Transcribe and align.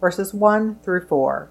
verses 0.00 0.34
1 0.34 0.80
through 0.82 1.06
4. 1.06 1.50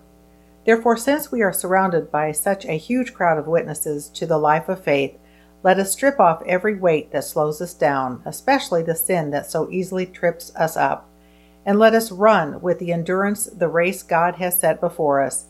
Therefore, 0.65 0.97
since 0.97 1.31
we 1.31 1.41
are 1.41 1.53
surrounded 1.53 2.11
by 2.11 2.31
such 2.31 2.65
a 2.65 2.77
huge 2.77 3.13
crowd 3.13 3.37
of 3.37 3.47
witnesses 3.47 4.09
to 4.09 4.25
the 4.25 4.37
life 4.37 4.67
of 4.67 4.83
faith, 4.83 5.17
let 5.63 5.79
us 5.79 5.91
strip 5.91 6.19
off 6.19 6.43
every 6.45 6.75
weight 6.75 7.11
that 7.11 7.23
slows 7.23 7.61
us 7.61 7.73
down, 7.73 8.21
especially 8.25 8.83
the 8.83 8.95
sin 8.95 9.31
that 9.31 9.49
so 9.49 9.69
easily 9.71 10.05
trips 10.05 10.55
us 10.55 10.77
up, 10.77 11.09
and 11.65 11.79
let 11.79 11.93
us 11.93 12.11
run 12.11 12.61
with 12.61 12.79
the 12.79 12.91
endurance 12.91 13.45
the 13.45 13.67
race 13.67 14.03
God 14.03 14.35
has 14.35 14.59
set 14.59 14.79
before 14.79 15.21
us. 15.21 15.45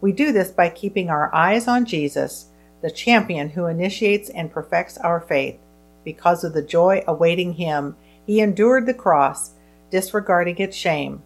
We 0.00 0.12
do 0.12 0.30
this 0.32 0.50
by 0.50 0.68
keeping 0.68 1.10
our 1.10 1.34
eyes 1.34 1.66
on 1.66 1.84
Jesus, 1.84 2.46
the 2.82 2.90
champion 2.90 3.48
who 3.48 3.66
initiates 3.66 4.30
and 4.30 4.52
perfects 4.52 4.98
our 4.98 5.20
faith. 5.20 5.58
Because 6.04 6.44
of 6.44 6.54
the 6.54 6.62
joy 6.62 7.02
awaiting 7.08 7.54
him, 7.54 7.96
he 8.24 8.40
endured 8.40 8.86
the 8.86 8.94
cross, 8.94 9.52
disregarding 9.90 10.58
its 10.58 10.76
shame. 10.76 11.22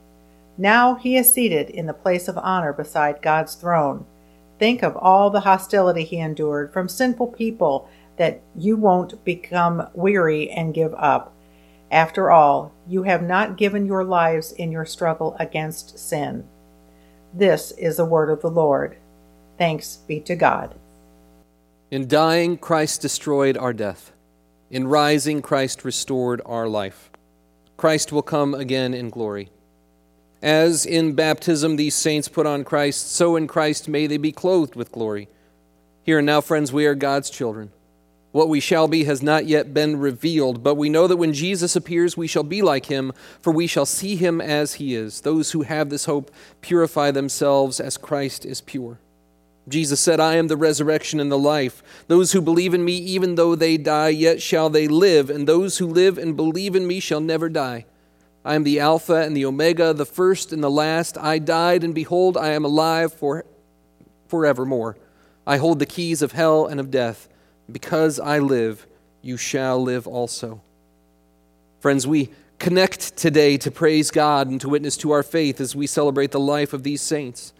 Now 0.61 0.95
he 0.97 1.17
is 1.17 1.33
seated 1.33 1.71
in 1.71 1.87
the 1.87 1.95
place 1.95 2.29
of 2.29 2.37
honor 2.37 2.75
beside 2.75 3.23
God's 3.23 3.55
throne. 3.55 4.05
Think 4.59 4.83
of 4.83 4.95
all 4.95 5.31
the 5.31 5.41
hostility 5.41 6.05
he 6.05 6.19
endured 6.19 6.71
from 6.71 6.87
sinful 6.87 7.29
people 7.29 7.89
that 8.19 8.43
you 8.55 8.77
won't 8.77 9.25
become 9.25 9.89
weary 9.95 10.51
and 10.51 10.75
give 10.75 10.93
up. 10.99 11.33
After 11.91 12.31
all, 12.31 12.73
you 12.87 13.05
have 13.05 13.23
not 13.23 13.57
given 13.57 13.87
your 13.87 14.05
lives 14.05 14.53
in 14.53 14.71
your 14.71 14.85
struggle 14.85 15.35
against 15.41 15.99
sin. 15.99 16.47
This 17.33 17.71
is 17.79 17.97
the 17.97 18.05
word 18.05 18.29
of 18.29 18.43
the 18.43 18.51
Lord. 18.51 18.99
Thanks 19.57 19.97
be 20.07 20.21
to 20.21 20.37
God. 20.37 20.75
In 21.91 22.07
dying, 22.07 22.59
Christ 22.59 23.01
destroyed 23.01 23.57
our 23.57 23.73
death. 23.73 24.13
In 24.71 24.87
rising, 24.89 25.41
Christ 25.41 25.87
restored 25.87 26.43
our 26.45 26.69
life. 26.69 27.11
Christ 27.79 28.13
will 28.13 28.21
come 28.21 28.53
again 28.53 28.93
in 28.93 29.09
glory. 29.09 29.49
As 30.43 30.87
in 30.87 31.15
baptism 31.15 31.77
these 31.77 31.95
saints 31.95 32.29
put 32.29 32.47
on 32.47 32.65
Christ, 32.65 33.13
so 33.13 33.37
in 33.37 33.47
Christ 33.47 33.89
may 33.89 34.07
they 34.07 34.17
be 34.17 34.33
clothed 34.33 34.75
with 34.75 34.93
glory. 34.93 35.29
Here 36.03 36.19
and 36.19 36.27
now, 36.27 36.41
friends, 36.41 36.73
we 36.73 36.87
are 36.87 36.95
God's 36.95 37.29
children. 37.29 37.71
What 38.33 38.49
we 38.49 38.61
shall 38.61 38.87
be 38.87 39.05
has 39.05 39.23
not 39.23 39.47
yet 39.47 39.75
been 39.75 39.99
revealed, 39.99 40.63
but 40.63 40.77
we 40.77 40.89
know 40.89 41.07
that 41.09 41.17
when 41.17 41.33
Jesus 41.33 41.75
appears, 41.75 42.17
we 42.17 42.29
shall 42.29 42.45
be 42.45 42.63
like 42.63 42.87
him, 42.87 43.13
for 43.41 43.53
we 43.53 43.67
shall 43.67 43.85
see 43.85 44.15
him 44.15 44.41
as 44.41 44.75
he 44.75 44.95
is. 44.95 45.23
Those 45.23 45.51
who 45.51 45.63
have 45.63 45.91
this 45.91 46.05
hope 46.05 46.31
purify 46.61 47.11
themselves 47.11 47.81
as 47.81 47.99
Christ 47.99 48.47
is 48.47 48.61
pure. 48.61 48.99
Jesus 49.69 50.01
said, 50.01 50.21
I 50.21 50.37
am 50.37 50.49
the 50.49 50.57
resurrection 50.57 51.21
and 51.21 51.31
the 51.31 51.39
life. 51.39 51.83
Those 52.07 52.33
who 52.33 52.41
believe 52.41 52.73
in 52.73 52.85
me, 52.85 52.95
even 52.95 53.35
though 53.35 53.55
they 53.55 53.77
die, 53.77 54.09
yet 54.09 54.41
shall 54.41 54.71
they 54.71 54.89
live, 54.89 55.29
and 55.29 55.47
those 55.47 55.79
who 55.79 55.87
live 55.87 56.17
and 56.17 56.37
believe 56.37 56.77
in 56.77 56.87
me 56.87 57.01
shall 57.01 57.21
never 57.21 57.49
die. 57.49 57.85
I 58.45 58.55
am 58.55 58.65
the 58.65 58.81
Alpha 58.81 59.17
and 59.17 59.37
the 59.37 59.45
Omega, 59.45 59.93
the 59.93 60.07
first 60.07 60.53
and 60.53 60.63
the 60.63 60.71
last. 60.71 61.19
I 61.19 61.39
died, 61.39 61.85
and 61.85 61.95
behold, 61.95 62.37
I 62.37 62.51
am 62.51 62.65
alive 62.65 63.13
for 63.13 63.45
forevermore. 64.29 64.97
I 65.47 65.59
hold 65.59 65.79
the 65.79 65.87
keys 65.87 66.23
of 66.23 66.33
hell 66.33 66.67
and 66.67 66.81
of 66.81 66.91
death. 66.91 67.29
Because 67.71 68.19
I 68.19 68.39
live, 68.39 68.87
you 69.23 69.37
shall 69.37 69.81
live 69.83 70.07
also. 70.07 70.63
Friends, 71.81 72.07
we 72.07 72.31
connect 72.59 73.17
today 73.17 73.57
to 73.59 73.71
praise 73.71 74.11
God 74.11 74.49
and 74.49 74.61
to 74.61 74.69
witness 74.69 74.97
to 74.99 75.13
our 75.13 75.23
faith 75.23 75.61
as 75.61 75.77
we 75.77 75.87
celebrate 75.87 76.31
the 76.31 76.41
life 76.41 76.73
of 76.73 76.83
these 76.83 77.03
saints. 77.03 77.53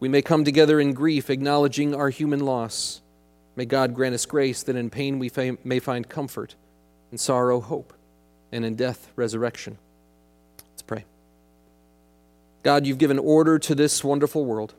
We 0.00 0.08
may 0.08 0.22
come 0.22 0.44
together 0.44 0.78
in 0.80 0.92
grief, 0.92 1.30
acknowledging 1.30 1.94
our 1.94 2.10
human 2.10 2.40
loss. 2.40 3.00
May 3.56 3.64
God 3.64 3.94
grant 3.94 4.14
us 4.14 4.26
grace 4.26 4.62
that 4.64 4.76
in 4.76 4.90
pain 4.90 5.18
we 5.18 5.30
may 5.64 5.80
find 5.80 6.08
comfort, 6.08 6.54
in 7.10 7.18
sorrow, 7.18 7.60
hope, 7.60 7.92
and 8.52 8.64
in 8.64 8.76
death, 8.76 9.10
resurrection. 9.16 9.78
God, 12.62 12.86
you've 12.86 12.98
given 12.98 13.18
order 13.18 13.58
to 13.58 13.74
this 13.74 14.02
wonderful 14.02 14.44
world. 14.44 14.74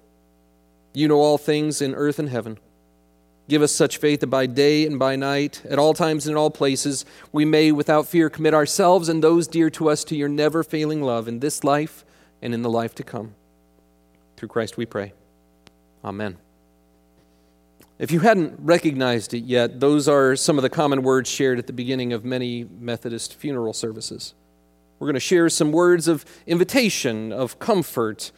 You 0.93 1.07
know 1.07 1.19
all 1.19 1.37
things 1.37 1.81
in 1.81 1.95
earth 1.95 2.19
and 2.19 2.29
heaven. 2.29 2.57
Give 3.47 3.61
us 3.61 3.71
such 3.71 3.97
faith 3.97 4.19
that 4.19 4.27
by 4.27 4.45
day 4.45 4.85
and 4.85 4.99
by 4.99 5.15
night, 5.15 5.63
at 5.67 5.79
all 5.79 5.93
times 5.93 6.27
and 6.27 6.33
in 6.33 6.37
all 6.37 6.51
places, 6.51 7.03
we 7.31 7.45
may 7.45 7.71
without 7.71 8.07
fear 8.07 8.29
commit 8.29 8.53
ourselves 8.53 9.09
and 9.09 9.23
those 9.23 9.47
dear 9.47 9.71
to 9.71 9.89
us 9.89 10.03
to 10.05 10.15
your 10.15 10.29
never 10.29 10.63
failing 10.63 11.01
love 11.01 11.27
in 11.27 11.39
this 11.39 11.63
life 11.63 12.05
and 12.41 12.53
in 12.53 12.61
the 12.61 12.69
life 12.69 12.93
to 12.95 13.03
come. 13.03 13.33
Through 14.37 14.49
Christ 14.49 14.77
we 14.77 14.85
pray. 14.85 15.13
Amen. 16.03 16.37
If 17.97 18.11
you 18.11 18.21
hadn't 18.21 18.59
recognized 18.59 19.33
it 19.33 19.43
yet, 19.43 19.79
those 19.79 20.07
are 20.07 20.35
some 20.35 20.57
of 20.57 20.61
the 20.61 20.69
common 20.69 21.01
words 21.03 21.29
shared 21.29 21.59
at 21.59 21.67
the 21.67 21.73
beginning 21.73 22.13
of 22.13 22.23
many 22.23 22.63
Methodist 22.63 23.33
funeral 23.33 23.73
services. 23.73 24.35
We're 24.99 25.07
going 25.07 25.13
to 25.13 25.21
share 25.21 25.49
some 25.49 25.71
words 25.71 26.09
of 26.09 26.25
invitation, 26.45 27.31
of 27.31 27.57
comfort, 27.57 28.31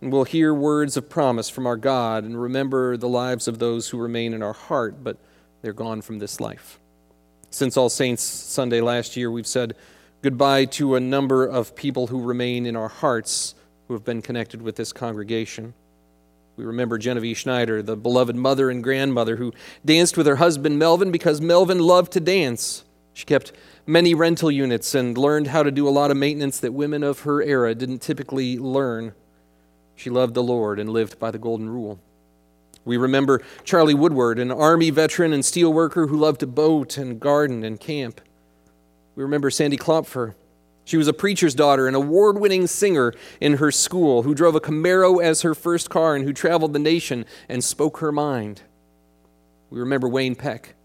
and 0.00 0.10
we'll 0.10 0.24
hear 0.24 0.54
words 0.54 0.96
of 0.96 1.10
promise 1.10 1.50
from 1.50 1.66
our 1.66 1.76
God 1.76 2.24
and 2.24 2.40
remember 2.40 2.96
the 2.96 3.08
lives 3.08 3.46
of 3.46 3.58
those 3.58 3.90
who 3.90 3.98
remain 3.98 4.32
in 4.32 4.42
our 4.42 4.54
heart, 4.54 5.04
but 5.04 5.18
they're 5.60 5.74
gone 5.74 6.00
from 6.00 6.18
this 6.18 6.40
life. 6.40 6.80
Since 7.50 7.76
All 7.76 7.90
Saints 7.90 8.22
Sunday 8.22 8.80
last 8.80 9.16
year, 9.16 9.30
we've 9.30 9.46
said 9.46 9.76
goodbye 10.22 10.64
to 10.64 10.94
a 10.94 11.00
number 11.00 11.44
of 11.44 11.76
people 11.76 12.06
who 12.06 12.22
remain 12.22 12.64
in 12.64 12.76
our 12.76 12.88
hearts 12.88 13.54
who 13.86 13.94
have 13.94 14.04
been 14.04 14.22
connected 14.22 14.62
with 14.62 14.76
this 14.76 14.92
congregation. 14.92 15.74
We 16.56 16.64
remember 16.64 16.96
Genevieve 16.96 17.36
Schneider, 17.36 17.82
the 17.82 17.96
beloved 17.96 18.34
mother 18.34 18.70
and 18.70 18.82
grandmother 18.82 19.36
who 19.36 19.52
danced 19.84 20.16
with 20.16 20.26
her 20.26 20.36
husband 20.36 20.78
Melvin 20.78 21.10
because 21.10 21.40
Melvin 21.40 21.78
loved 21.78 22.12
to 22.12 22.20
dance. 22.20 22.84
She 23.12 23.24
kept 23.24 23.52
many 23.86 24.14
rental 24.14 24.50
units 24.50 24.94
and 24.94 25.16
learned 25.16 25.48
how 25.48 25.62
to 25.62 25.70
do 25.70 25.88
a 25.88 25.90
lot 25.90 26.10
of 26.10 26.16
maintenance 26.16 26.58
that 26.60 26.74
women 26.74 27.02
of 27.02 27.20
her 27.20 27.42
era 27.42 27.74
didn't 27.74 28.00
typically 28.00 28.58
learn. 28.58 29.14
She 29.94 30.10
loved 30.10 30.34
the 30.34 30.42
Lord 30.42 30.78
and 30.78 30.90
lived 30.90 31.18
by 31.18 31.30
the 31.30 31.38
golden 31.38 31.70
rule. 31.70 32.00
We 32.84 32.96
remember 32.96 33.42
Charlie 33.64 33.94
Woodward, 33.94 34.38
an 34.38 34.52
Army 34.52 34.90
veteran 34.90 35.32
and 35.32 35.42
steelworker 35.42 36.08
who 36.08 36.16
loved 36.16 36.40
to 36.40 36.46
boat 36.46 36.96
and 36.96 37.18
garden 37.18 37.64
and 37.64 37.80
camp. 37.80 38.20
We 39.16 39.24
remember 39.24 39.50
Sandy 39.50 39.76
Klopfer. 39.76 40.34
She 40.84 40.96
was 40.96 41.08
a 41.08 41.12
preacher's 41.12 41.54
daughter, 41.54 41.88
an 41.88 41.96
award 41.96 42.38
winning 42.38 42.68
singer 42.68 43.12
in 43.40 43.54
her 43.54 43.72
school 43.72 44.22
who 44.22 44.36
drove 44.36 44.54
a 44.54 44.60
Camaro 44.60 45.20
as 45.20 45.42
her 45.42 45.52
first 45.52 45.90
car 45.90 46.14
and 46.14 46.24
who 46.24 46.32
traveled 46.32 46.74
the 46.74 46.78
nation 46.78 47.24
and 47.48 47.64
spoke 47.64 47.98
her 47.98 48.12
mind. 48.12 48.62
We 49.68 49.80
remember 49.80 50.08
Wayne 50.08 50.36
Peck, 50.36 50.75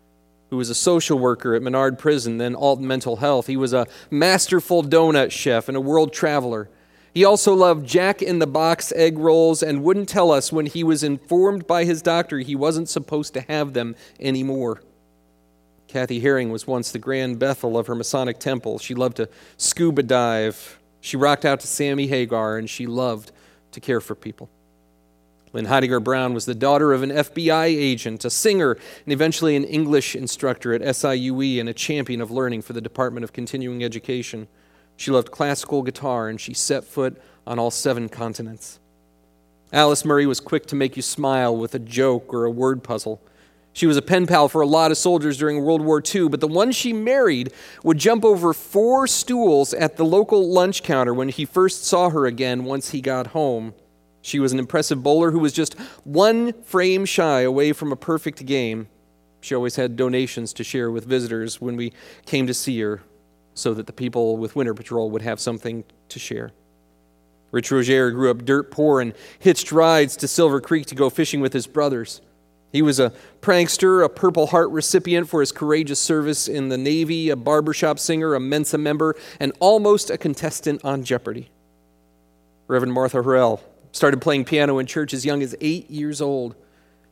who 0.51 0.57
was 0.57 0.69
a 0.69 0.75
social 0.75 1.17
worker 1.17 1.55
at 1.55 1.63
Menard 1.63 1.97
Prison, 1.97 2.37
then 2.37 2.53
Alton 2.55 2.85
Mental 2.85 3.15
Health. 3.15 3.47
He 3.47 3.55
was 3.55 3.71
a 3.71 3.87
masterful 4.11 4.83
donut 4.83 5.31
chef 5.31 5.69
and 5.69 5.77
a 5.77 5.81
world 5.81 6.11
traveler. 6.11 6.69
He 7.13 7.23
also 7.23 7.53
loved 7.53 7.87
Jack 7.87 8.21
in 8.21 8.39
the 8.39 8.47
Box 8.47 8.91
egg 8.93 9.17
rolls 9.17 9.63
and 9.63 9.81
wouldn't 9.81 10.09
tell 10.09 10.29
us 10.29 10.51
when 10.51 10.65
he 10.65 10.83
was 10.83 11.03
informed 11.03 11.67
by 11.67 11.85
his 11.85 12.01
doctor 12.01 12.39
he 12.39 12.53
wasn't 12.53 12.89
supposed 12.89 13.33
to 13.33 13.41
have 13.41 13.71
them 13.71 13.95
anymore. 14.19 14.83
Kathy 15.87 16.19
Herring 16.19 16.51
was 16.51 16.67
once 16.67 16.91
the 16.91 16.99
Grand 16.99 17.39
Bethel 17.39 17.77
of 17.77 17.87
her 17.87 17.95
Masonic 17.95 18.37
temple. 18.37 18.77
She 18.77 18.93
loved 18.93 19.17
to 19.17 19.29
scuba 19.55 20.03
dive. 20.03 20.79
She 20.99 21.15
rocked 21.15 21.45
out 21.45 21.61
to 21.61 21.67
Sammy 21.67 22.07
Hagar, 22.07 22.57
and 22.57 22.69
she 22.69 22.87
loved 22.87 23.31
to 23.71 23.79
care 23.79 24.01
for 24.01 24.15
people. 24.15 24.49
Lynn 25.53 25.65
Heidegger 25.65 25.99
Brown 25.99 26.33
was 26.33 26.45
the 26.45 26.55
daughter 26.55 26.93
of 26.93 27.03
an 27.03 27.09
FBI 27.09 27.65
agent, 27.65 28.23
a 28.23 28.29
singer, 28.29 28.77
and 29.03 29.11
eventually 29.11 29.55
an 29.55 29.65
English 29.65 30.15
instructor 30.15 30.73
at 30.73 30.81
SIUE 30.81 31.59
and 31.59 31.67
a 31.67 31.73
champion 31.73 32.21
of 32.21 32.31
learning 32.31 32.61
for 32.61 32.71
the 32.71 32.79
Department 32.79 33.25
of 33.25 33.33
Continuing 33.33 33.83
Education. 33.83 34.47
She 34.95 35.11
loved 35.11 35.31
classical 35.31 35.81
guitar 35.81 36.29
and 36.29 36.39
she 36.39 36.53
set 36.53 36.85
foot 36.85 37.21
on 37.45 37.59
all 37.59 37.71
seven 37.71 38.07
continents. 38.07 38.79
Alice 39.73 40.05
Murray 40.05 40.25
was 40.25 40.39
quick 40.39 40.65
to 40.67 40.75
make 40.75 40.95
you 40.95 41.01
smile 41.01 41.55
with 41.55 41.75
a 41.75 41.79
joke 41.79 42.33
or 42.33 42.45
a 42.45 42.51
word 42.51 42.83
puzzle. 42.83 43.21
She 43.73 43.87
was 43.87 43.97
a 43.97 44.01
pen 44.01 44.27
pal 44.27 44.49
for 44.49 44.61
a 44.61 44.67
lot 44.67 44.91
of 44.91 44.97
soldiers 44.97 45.37
during 45.37 45.63
World 45.63 45.81
War 45.81 46.03
II, 46.03 46.29
but 46.29 46.41
the 46.41 46.47
one 46.47 46.71
she 46.71 46.91
married 46.91 47.53
would 47.83 47.97
jump 47.97 48.25
over 48.25 48.53
four 48.53 49.07
stools 49.07 49.73
at 49.73 49.95
the 49.95 50.05
local 50.05 50.49
lunch 50.49 50.83
counter 50.83 51.13
when 51.13 51.29
he 51.29 51.45
first 51.45 51.85
saw 51.85 52.09
her 52.09 52.25
again 52.25 52.65
once 52.65 52.89
he 52.89 53.01
got 53.01 53.27
home. 53.27 53.73
She 54.21 54.39
was 54.39 54.53
an 54.53 54.59
impressive 54.59 55.01
bowler 55.01 55.31
who 55.31 55.39
was 55.39 55.53
just 55.53 55.79
one 56.03 56.53
frame 56.63 57.05
shy 57.05 57.41
away 57.41 57.73
from 57.73 57.91
a 57.91 57.95
perfect 57.95 58.45
game. 58.45 58.87
She 59.41 59.55
always 59.55 59.75
had 59.75 59.95
donations 59.95 60.53
to 60.53 60.63
share 60.63 60.91
with 60.91 61.05
visitors 61.05 61.59
when 61.59 61.75
we 61.75 61.93
came 62.25 62.45
to 62.47 62.53
see 62.53 62.79
her 62.81 63.01
so 63.53 63.73
that 63.73 63.87
the 63.87 63.93
people 63.93 64.37
with 64.37 64.55
Winter 64.55 64.73
Patrol 64.73 65.09
would 65.09 65.23
have 65.23 65.39
something 65.39 65.83
to 66.09 66.19
share. 66.19 66.51
Rich 67.51 67.71
Roger 67.71 68.11
grew 68.11 68.31
up 68.31 68.45
dirt 68.45 68.71
poor 68.71 69.01
and 69.01 69.13
hitched 69.39 69.71
rides 69.71 70.15
to 70.17 70.27
Silver 70.27 70.61
Creek 70.61 70.85
to 70.85 70.95
go 70.95 71.09
fishing 71.09 71.41
with 71.41 71.51
his 71.51 71.67
brothers. 71.67 72.21
He 72.71 72.81
was 72.81 72.99
a 72.99 73.11
prankster, 73.41 74.05
a 74.05 74.07
Purple 74.07 74.47
Heart 74.47 74.69
recipient 74.69 75.27
for 75.27 75.41
his 75.41 75.51
courageous 75.51 75.99
service 75.99 76.47
in 76.47 76.69
the 76.69 76.77
Navy, 76.77 77.29
a 77.29 77.35
barbershop 77.35 77.99
singer, 77.99 78.33
a 78.33 78.39
Mensa 78.39 78.77
member, 78.77 79.17
and 79.41 79.51
almost 79.59 80.09
a 80.09 80.17
contestant 80.17 80.85
on 80.85 81.03
Jeopardy! 81.03 81.49
Reverend 82.67 82.93
Martha 82.93 83.17
Harrell 83.17 83.59
started 83.91 84.21
playing 84.21 84.45
piano 84.45 84.79
in 84.79 84.85
church 84.85 85.13
as 85.13 85.25
young 85.25 85.41
as 85.41 85.55
eight 85.61 85.89
years 85.89 86.21
old. 86.21 86.55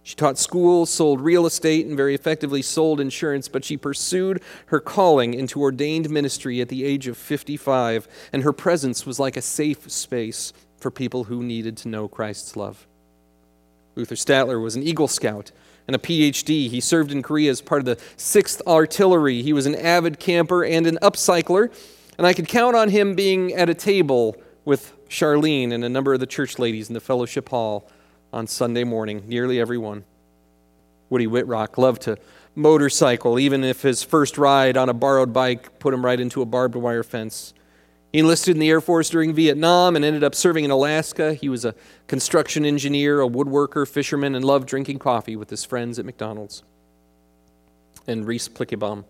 She 0.03 0.15
taught 0.15 0.37
school, 0.37 0.85
sold 0.85 1.21
real 1.21 1.45
estate, 1.45 1.85
and 1.85 1.95
very 1.95 2.15
effectively 2.15 2.61
sold 2.61 2.99
insurance, 2.99 3.47
but 3.47 3.65
she 3.65 3.77
pursued 3.77 4.41
her 4.67 4.79
calling 4.79 5.33
into 5.33 5.61
ordained 5.61 6.09
ministry 6.09 6.61
at 6.61 6.69
the 6.69 6.83
age 6.83 7.07
of 7.07 7.17
55, 7.17 8.07
and 8.33 8.43
her 8.43 8.53
presence 8.53 9.05
was 9.05 9.19
like 9.19 9.37
a 9.37 9.41
safe 9.41 9.89
space 9.91 10.53
for 10.77 10.89
people 10.89 11.25
who 11.25 11.43
needed 11.43 11.77
to 11.77 11.89
know 11.89 12.07
Christ's 12.07 12.55
love. 12.55 12.87
Luther 13.95 14.15
Statler 14.15 14.61
was 14.63 14.75
an 14.75 14.83
Eagle 14.83 15.07
Scout 15.07 15.51
and 15.85 15.95
a 15.95 15.99
PhD. 15.99 16.69
He 16.69 16.79
served 16.79 17.11
in 17.11 17.21
Korea 17.21 17.51
as 17.51 17.61
part 17.61 17.79
of 17.79 17.85
the 17.85 17.97
6th 18.15 18.61
Artillery. 18.65 19.41
He 19.41 19.53
was 19.53 19.65
an 19.65 19.75
avid 19.75 20.19
camper 20.19 20.63
and 20.63 20.87
an 20.87 20.97
upcycler, 21.01 21.71
and 22.17 22.25
I 22.25 22.33
could 22.33 22.47
count 22.47 22.75
on 22.75 22.89
him 22.89 23.15
being 23.15 23.53
at 23.53 23.69
a 23.69 23.73
table 23.73 24.35
with 24.65 24.93
Charlene 25.07 25.71
and 25.71 25.83
a 25.83 25.89
number 25.89 26.13
of 26.13 26.19
the 26.19 26.27
church 26.27 26.59
ladies 26.59 26.87
in 26.89 26.93
the 26.93 26.99
fellowship 26.99 27.49
hall 27.49 27.89
on 28.31 28.47
Sunday 28.47 28.83
morning, 28.83 29.23
nearly 29.27 29.59
everyone. 29.59 30.03
Woody 31.09 31.27
Whitrock 31.27 31.77
loved 31.77 32.03
to 32.03 32.17
motorcycle, 32.55 33.39
even 33.39 33.63
if 33.63 33.81
his 33.81 34.03
first 34.03 34.37
ride 34.37 34.77
on 34.77 34.89
a 34.89 34.93
borrowed 34.93 35.33
bike 35.33 35.79
put 35.79 35.93
him 35.93 36.05
right 36.05 36.19
into 36.19 36.41
a 36.41 36.45
barbed 36.45 36.75
wire 36.75 37.03
fence. 37.03 37.53
He 38.11 38.19
enlisted 38.19 38.55
in 38.55 38.59
the 38.59 38.69
Air 38.69 38.81
Force 38.81 39.09
during 39.09 39.33
Vietnam 39.33 39.95
and 39.95 40.03
ended 40.03 40.23
up 40.23 40.33
serving 40.33 40.65
in 40.65 40.71
Alaska. 40.71 41.33
He 41.33 41.47
was 41.47 41.63
a 41.63 41.75
construction 42.07 42.65
engineer, 42.65 43.21
a 43.21 43.27
woodworker, 43.27 43.87
fisherman, 43.87 44.35
and 44.35 44.43
loved 44.43 44.67
drinking 44.67 44.99
coffee 44.99 45.35
with 45.35 45.49
his 45.49 45.63
friends 45.63 45.99
at 45.99 46.05
McDonald's. 46.05 46.63
And 48.07 48.25
Reese 48.25 48.49
Plickebaum 48.49 49.05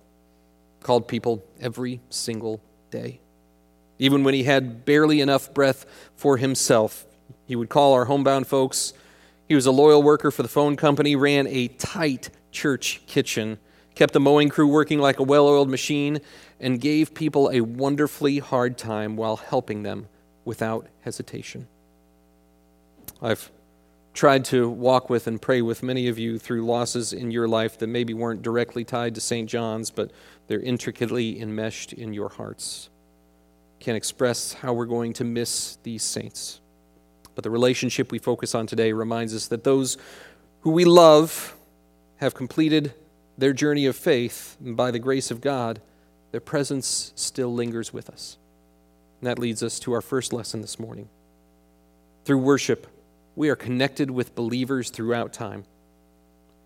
called 0.82 1.08
people 1.08 1.44
every 1.62 2.02
single 2.10 2.62
day. 2.92 3.22
Even 4.00 4.24
when 4.24 4.34
he 4.34 4.44
had 4.44 4.86
barely 4.86 5.20
enough 5.20 5.54
breath 5.54 5.86
for 6.16 6.38
himself, 6.38 7.06
he 7.46 7.56
would 7.56 7.70
call 7.70 7.94
our 7.94 8.06
homebound 8.06 8.48
folks. 8.48 8.94
He 9.48 9.56
was 9.56 9.66
a 9.66 9.72
loyal 9.72 10.02
worker 10.02 10.32
for 10.32 10.42
the 10.42 10.50
phone 10.50 10.78
company, 10.78 11.16
ran 11.16 11.46
a 11.48 11.68
tight 11.68 12.30
church 12.52 13.02
kitchen, 13.08 13.60
kept 13.96 14.14
the 14.14 14.20
mowing 14.20 14.48
crew 14.50 14.68
working 14.68 15.00
like 15.00 15.20
a 15.20 15.24
well 15.24 15.48
oiled 15.48 15.70
machine, 15.70 16.22
and 16.60 16.80
gave 16.80 17.14
people 17.14 17.50
a 17.52 17.62
wonderfully 17.62 18.40
hard 18.40 18.78
time 18.78 19.18
while 19.18 19.36
helping 19.36 19.84
them 19.84 20.08
without 20.46 20.88
hesitation. 21.02 21.68
I've 23.22 23.52
tried 24.14 24.46
to 24.46 24.70
walk 24.70 25.10
with 25.10 25.28
and 25.28 25.42
pray 25.42 25.62
with 25.62 25.84
many 25.84 26.08
of 26.08 26.18
you 26.18 26.40
through 26.40 26.66
losses 26.66 27.12
in 27.12 27.32
your 27.32 27.48
life 27.48 27.78
that 27.80 27.88
maybe 27.88 28.14
weren't 28.14 28.42
directly 28.42 28.86
tied 28.86 29.16
to 29.16 29.22
St. 29.22 29.50
John's, 29.50 29.92
but 29.92 30.12
they're 30.48 30.62
intricately 30.62 31.40
enmeshed 31.42 31.92
in 31.92 32.14
your 32.14 32.30
hearts 32.30 32.90
can't 33.80 33.98
express 33.98 34.54
how 34.54 34.74
we're 34.74 34.86
going 34.86 35.14
to 35.14 35.24
miss 35.24 35.78
these 35.84 36.04
saints. 36.04 36.60
But 37.36 37.44
the 37.44 37.50
relationship 37.50 38.12
we 38.12 38.20
focus 38.20 38.54
on 38.54 38.68
today 38.68 38.92
reminds 38.92 39.34
us 39.34 39.48
that 39.48 39.64
those 39.64 39.98
who 40.62 40.72
we 40.72 40.86
love 40.86 41.56
have 42.18 42.36
completed 42.36 42.94
their 43.38 43.54
journey 43.54 43.86
of 43.86 43.96
faith, 43.96 44.58
and 44.64 44.76
by 44.76 44.92
the 44.92 45.00
grace 45.00 45.32
of 45.32 45.40
God, 45.40 45.82
their 46.32 46.42
presence 46.42 47.14
still 47.16 47.54
lingers 47.54 47.94
with 47.94 48.10
us. 48.10 48.38
And 49.22 49.28
that 49.28 49.40
leads 49.40 49.64
us 49.64 49.80
to 49.80 49.94
our 49.94 50.02
first 50.02 50.34
lesson 50.34 50.62
this 50.62 50.80
morning. 50.80 51.08
Through 52.26 52.40
worship, 52.40 52.88
we 53.36 53.50
are 53.50 53.56
connected 53.56 54.12
with 54.12 54.36
believers 54.36 54.90
throughout 54.90 55.32
time. 55.32 55.64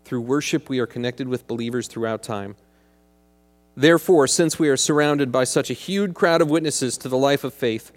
Through 0.04 0.22
worship, 0.22 0.68
we 0.68 0.80
are 0.80 0.86
connected 0.86 1.28
with 1.28 1.46
believers 1.46 1.86
throughout 1.86 2.22
time. 2.22 2.56
Therefore, 3.76 4.26
since 4.26 4.58
we 4.58 4.68
are 4.68 4.76
surrounded 4.76 5.32
by 5.32 5.44
such 5.44 5.70
a 5.70 5.74
huge 5.74 6.14
crowd 6.14 6.40
of 6.40 6.50
witnesses 6.50 6.96
to 6.98 7.08
the 7.08 7.18
life 7.18 7.42
of 7.42 7.52
faith, 7.52 7.90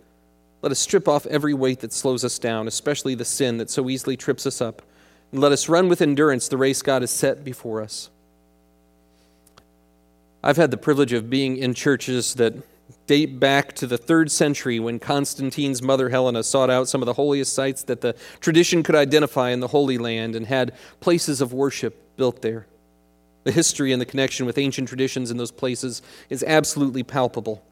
let 0.61 0.71
us 0.71 0.79
strip 0.79 1.07
off 1.07 1.27
every 1.27 1.53
weight 1.53 1.81
that 1.81 1.93
slows 1.93 2.23
us 2.23 2.39
down, 2.39 2.67
especially 2.67 3.13
the 3.13 3.25
sin 3.25 3.57
that 3.57 3.69
so 3.69 3.89
easily 3.89 4.17
trips 4.17 4.47
us 4.47 4.59
up, 4.59 4.81
and 5.31 5.39
let 5.39 5.51
us 5.51 5.69
run 5.69 5.87
with 5.87 6.01
endurance 6.01 6.47
the 6.47 6.57
race 6.57 6.81
God 6.81 7.03
has 7.03 7.11
set 7.11 7.43
before 7.43 7.81
us. 7.81 8.09
I've 10.43 10.57
had 10.57 10.71
the 10.71 10.77
privilege 10.77 11.13
of 11.13 11.29
being 11.29 11.57
in 11.57 11.73
churches 11.73 12.33
that 12.35 12.55
date 13.05 13.39
back 13.39 13.73
to 13.73 13.87
the 13.87 13.97
third 13.97 14.31
century 14.31 14.79
when 14.79 14.99
Constantine's 14.99 15.81
mother 15.81 16.09
Helena 16.09 16.43
sought 16.43 16.69
out 16.69 16.87
some 16.87 17.01
of 17.01 17.05
the 17.05 17.13
holiest 17.13 17.53
sites 17.53 17.83
that 17.83 18.01
the 18.01 18.15
tradition 18.39 18.81
could 18.81 18.95
identify 18.95 19.51
in 19.51 19.59
the 19.59 19.67
Holy 19.67 19.97
Land 19.97 20.35
and 20.35 20.47
had 20.47 20.73
places 20.99 21.41
of 21.41 21.53
worship 21.53 22.17
built 22.17 22.41
there. 22.41 22.65
The 23.47 23.53
history 23.53 23.93
and 23.93 24.01
the 24.01 24.05
connection 24.05 24.45
with 24.45 24.57
ancient 24.57 24.89
traditions 24.89 25.31
in 25.31 25.37
those 25.37 25.53
places 25.53 26.01
is 26.29 26.43
absolutely 26.43 27.01
palpable. 27.01 27.63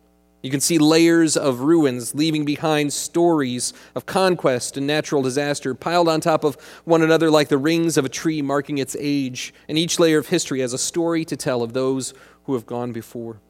You 0.42 0.50
can 0.50 0.62
see 0.62 0.78
layers 0.78 1.36
of 1.36 1.60
ruins 1.60 2.16
leaving 2.16 2.46
behind 2.46 2.94
stories 2.94 3.74
of 3.94 4.06
conquest 4.06 4.78
and 4.78 4.88
natural 4.88 5.22
disaster 5.22 5.76
piled 5.76 6.08
on 6.08 6.22
top 6.22 6.46
of 6.46 6.56
one 6.86 7.02
another 7.02 7.30
like 7.30 7.50
the 7.50 7.58
rings 7.58 7.98
of 7.98 8.06
a 8.06 8.10
tree 8.10 8.42
marking 8.42 8.78
its 8.78 8.96
age, 8.98 9.54
and 9.68 9.78
each 9.78 10.00
layer 10.00 10.20
of 10.20 10.28
history 10.28 10.62
has 10.62 10.72
a 10.72 10.78
story 10.78 11.26
to 11.26 11.36
tell 11.36 11.62
of 11.62 11.74
those 11.74 12.14
who 12.46 12.54
have 12.54 12.66
gone 12.66 12.94
before. 12.94 13.42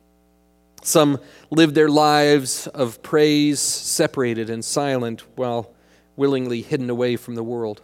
Some 0.81 1.19
lived 1.51 1.75
their 1.75 1.89
lives 1.89 2.65
of 2.65 3.03
praise 3.03 3.59
separated 3.59 4.49
and 4.49 4.65
silent 4.65 5.21
while 5.35 5.75
willingly 6.15 6.63
hidden 6.63 6.89
away 6.89 7.17
from 7.17 7.35
the 7.35 7.43
world. 7.43 7.83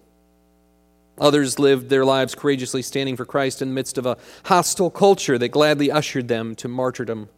Others 1.17 1.59
lived 1.59 1.89
their 1.89 2.05
lives 2.05 2.35
courageously 2.35 2.81
standing 2.81 3.15
for 3.15 3.25
Christ 3.25 3.61
in 3.61 3.69
the 3.69 3.73
midst 3.73 3.97
of 3.97 4.05
a 4.05 4.17
hostile 4.45 4.89
culture 4.89 5.37
that 5.37 5.49
gladly 5.49 5.91
ushered 5.91 6.27
them 6.27 6.55
to 6.55 6.67
martyrdom. 6.67 7.29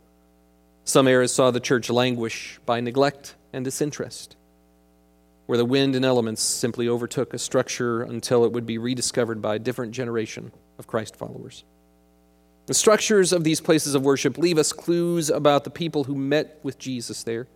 Some 0.86 1.08
eras 1.08 1.34
saw 1.34 1.52
the 1.52 1.60
church 1.60 1.90
languish 1.90 2.60
by 2.66 2.80
neglect 2.80 3.36
and 3.52 3.66
disinterest, 3.66 4.36
where 5.46 5.58
the 5.58 5.66
wind 5.66 5.96
and 5.96 6.06
elements 6.06 6.42
simply 6.42 6.88
overtook 6.88 7.34
a 7.34 7.40
structure 7.40 8.02
until 8.02 8.46
it 8.46 8.52
would 8.52 8.66
be 8.66 8.78
rediscovered 8.78 9.42
by 9.42 9.56
a 9.56 9.60
different 9.60 9.92
generation 9.92 10.52
of 10.78 10.88
Christ 10.88 11.16
followers. 11.16 11.64
The 12.66 12.74
structures 12.74 13.34
of 13.34 13.44
these 13.44 13.60
places 13.60 13.94
of 13.94 14.04
worship 14.04 14.38
leave 14.38 14.58
us 14.58 14.72
clues 14.72 15.30
about 15.30 15.66
the 15.66 15.70
people 15.70 16.06
who 16.06 16.16
met 16.16 16.60
with 16.64 16.80
Jesus 16.80 17.24
there. 17.24 17.48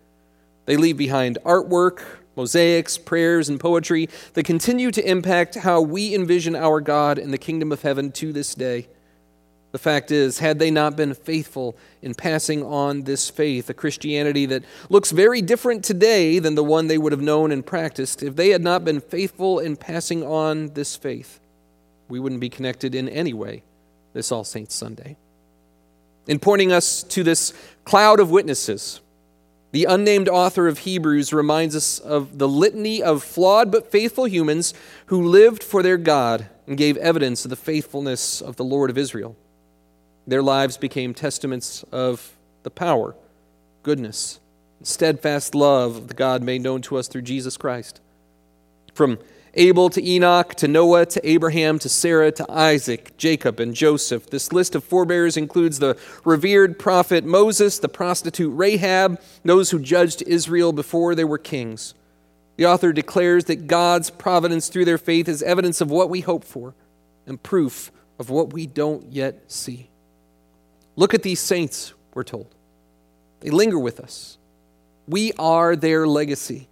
They 0.65 0.75
leave 0.75 0.97
behind 0.97 1.37
artwork, 1.45 2.01
mosaics, 2.37 2.97
prayers, 2.97 3.49
and 3.49 3.59
poetry 3.59 4.07
that 4.33 4.45
continue 4.45 4.91
to 4.91 5.09
impact 5.09 5.55
how 5.55 5.81
we 5.81 6.15
envision 6.15 6.55
our 6.55 6.79
God 6.79 7.17
and 7.17 7.33
the 7.33 7.37
kingdom 7.37 7.73
of 7.73 7.81
heaven 7.81 8.11
to 8.13 8.31
this 8.31 8.55
day. 8.55 8.87
The 9.73 9.79
fact 9.79 10.11
is, 10.11 10.39
had 10.39 10.59
they 10.59 10.71
not 10.71 10.95
been 10.95 11.13
faithful 11.13 11.75
in 12.01 12.15
passing 12.15 12.63
on 12.63 13.03
this 13.03 13.29
faith, 13.29 13.69
a 13.69 13.73
Christianity 13.73 14.45
that 14.45 14.63
looks 14.89 15.11
very 15.11 15.41
different 15.41 15.83
today 15.83 16.39
than 16.39 16.55
the 16.55 16.63
one 16.63 16.87
they 16.87 16.97
would 16.97 17.11
have 17.11 17.21
known 17.21 17.51
and 17.51 17.65
practiced, 17.65 18.23
if 18.23 18.35
they 18.37 18.49
had 18.49 18.63
not 18.63 18.85
been 18.85 19.01
faithful 19.01 19.59
in 19.59 19.75
passing 19.75 20.23
on 20.23 20.69
this 20.69 20.95
faith, 20.95 21.41
we 22.07 22.19
wouldn't 22.19 22.39
be 22.39 22.49
connected 22.49 22.95
in 22.95 23.09
any 23.09 23.33
way 23.33 23.63
this 24.13 24.31
All 24.31 24.43
Saints 24.43 24.73
Sunday. 24.73 25.17
In 26.27 26.39
pointing 26.39 26.71
us 26.71 27.03
to 27.03 27.23
this 27.23 27.53
cloud 27.83 28.19
of 28.19 28.31
witnesses, 28.31 29.01
the 29.71 29.85
unnamed 29.85 30.29
author 30.29 30.67
of 30.67 30.79
Hebrews 30.79 31.33
reminds 31.33 31.75
us 31.75 31.99
of 31.99 32.37
the 32.37 32.47
litany 32.47 33.03
of 33.03 33.23
flawed 33.23 33.71
but 33.71 33.91
faithful 33.91 34.25
humans 34.25 34.73
who 35.07 35.21
lived 35.21 35.61
for 35.63 35.83
their 35.83 35.97
God 35.97 36.47
and 36.65 36.77
gave 36.77 36.97
evidence 36.97 37.45
of 37.45 37.49
the 37.49 37.55
faithfulness 37.55 38.41
of 38.41 38.55
the 38.55 38.63
Lord 38.63 38.89
of 38.89 38.97
Israel. 38.97 39.35
Their 40.25 40.43
lives 40.43 40.77
became 40.77 41.13
testaments 41.13 41.83
of 41.91 42.37
the 42.63 42.69
power, 42.69 43.15
goodness, 43.83 44.39
and 44.79 44.87
steadfast 44.87 45.55
love 45.55 45.95
of 45.95 46.07
the 46.07 46.13
God 46.13 46.43
made 46.43 46.61
known 46.61 46.81
to 46.83 46.97
us 46.97 47.07
through 47.07 47.21
Jesus 47.23 47.57
Christ. 47.57 48.01
From 48.93 49.19
Abel 49.57 49.89
to 49.89 50.07
Enoch 50.07 50.53
to 50.55 50.67
Noah 50.67 51.07
to 51.07 51.27
Abraham 51.27 51.79
to 51.79 51.89
Sarah 51.89 52.31
to 52.31 52.45
Isaac, 52.51 53.17
Jacob, 53.17 53.59
and 53.59 53.73
Joseph. 53.73 54.29
This 54.29 54.53
list 54.53 54.75
of 54.75 54.83
forebears 54.83 55.35
includes 55.35 55.79
the 55.79 55.97
revered 56.23 56.77
prophet 56.77 57.25
Moses, 57.25 57.79
the 57.79 57.89
prostitute 57.89 58.55
Rahab, 58.55 59.19
those 59.43 59.71
who 59.71 59.79
judged 59.79 60.21
Israel 60.27 60.73
before 60.73 61.15
they 61.15 61.23
were 61.23 61.39
kings. 61.39 61.95
The 62.57 62.67
author 62.67 62.93
declares 62.93 63.45
that 63.45 63.65
God's 63.65 64.11
providence 64.11 64.69
through 64.69 64.85
their 64.85 64.99
faith 64.99 65.27
is 65.27 65.41
evidence 65.41 65.81
of 65.81 65.89
what 65.89 66.11
we 66.11 66.21
hope 66.21 66.43
for 66.43 66.75
and 67.25 67.41
proof 67.41 67.91
of 68.19 68.29
what 68.29 68.53
we 68.53 68.67
don't 68.67 69.11
yet 69.11 69.51
see. 69.51 69.89
Look 70.95 71.15
at 71.15 71.23
these 71.23 71.39
saints, 71.39 71.93
we're 72.13 72.23
told. 72.23 72.53
They 73.39 73.49
linger 73.49 73.79
with 73.79 73.99
us. 73.99 74.37
We 75.07 75.33
are 75.39 75.75
their 75.75 76.07
legacy. 76.07 76.67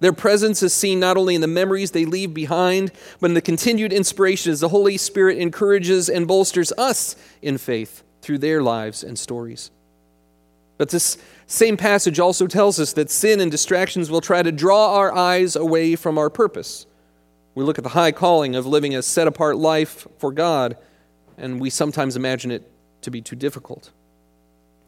Their 0.00 0.12
presence 0.12 0.62
is 0.62 0.74
seen 0.74 1.00
not 1.00 1.16
only 1.16 1.34
in 1.34 1.40
the 1.40 1.46
memories 1.46 1.90
they 1.90 2.04
leave 2.04 2.34
behind, 2.34 2.92
but 3.20 3.30
in 3.30 3.34
the 3.34 3.40
continued 3.40 3.92
inspiration 3.92 4.52
as 4.52 4.60
the 4.60 4.68
Holy 4.68 4.98
Spirit 4.98 5.38
encourages 5.38 6.08
and 6.08 6.28
bolsters 6.28 6.72
us 6.76 7.16
in 7.40 7.56
faith 7.56 8.02
through 8.20 8.38
their 8.38 8.62
lives 8.62 9.02
and 9.02 9.18
stories. 9.18 9.70
But 10.78 10.90
this 10.90 11.16
same 11.46 11.76
passage 11.76 12.20
also 12.20 12.46
tells 12.46 12.78
us 12.78 12.92
that 12.94 13.10
sin 13.10 13.40
and 13.40 13.50
distractions 13.50 14.10
will 14.10 14.20
try 14.20 14.42
to 14.42 14.52
draw 14.52 14.96
our 14.96 15.14
eyes 15.14 15.56
away 15.56 15.96
from 15.96 16.18
our 16.18 16.28
purpose. 16.28 16.86
We 17.54 17.64
look 17.64 17.78
at 17.78 17.84
the 17.84 17.90
high 17.90 18.12
calling 18.12 18.54
of 18.54 18.66
living 18.66 18.94
a 18.94 19.00
set 19.00 19.26
apart 19.26 19.56
life 19.56 20.06
for 20.18 20.30
God, 20.30 20.76
and 21.38 21.58
we 21.58 21.70
sometimes 21.70 22.16
imagine 22.16 22.50
it 22.50 22.70
to 23.02 23.10
be 23.10 23.22
too 23.22 23.36
difficult. 23.36 23.90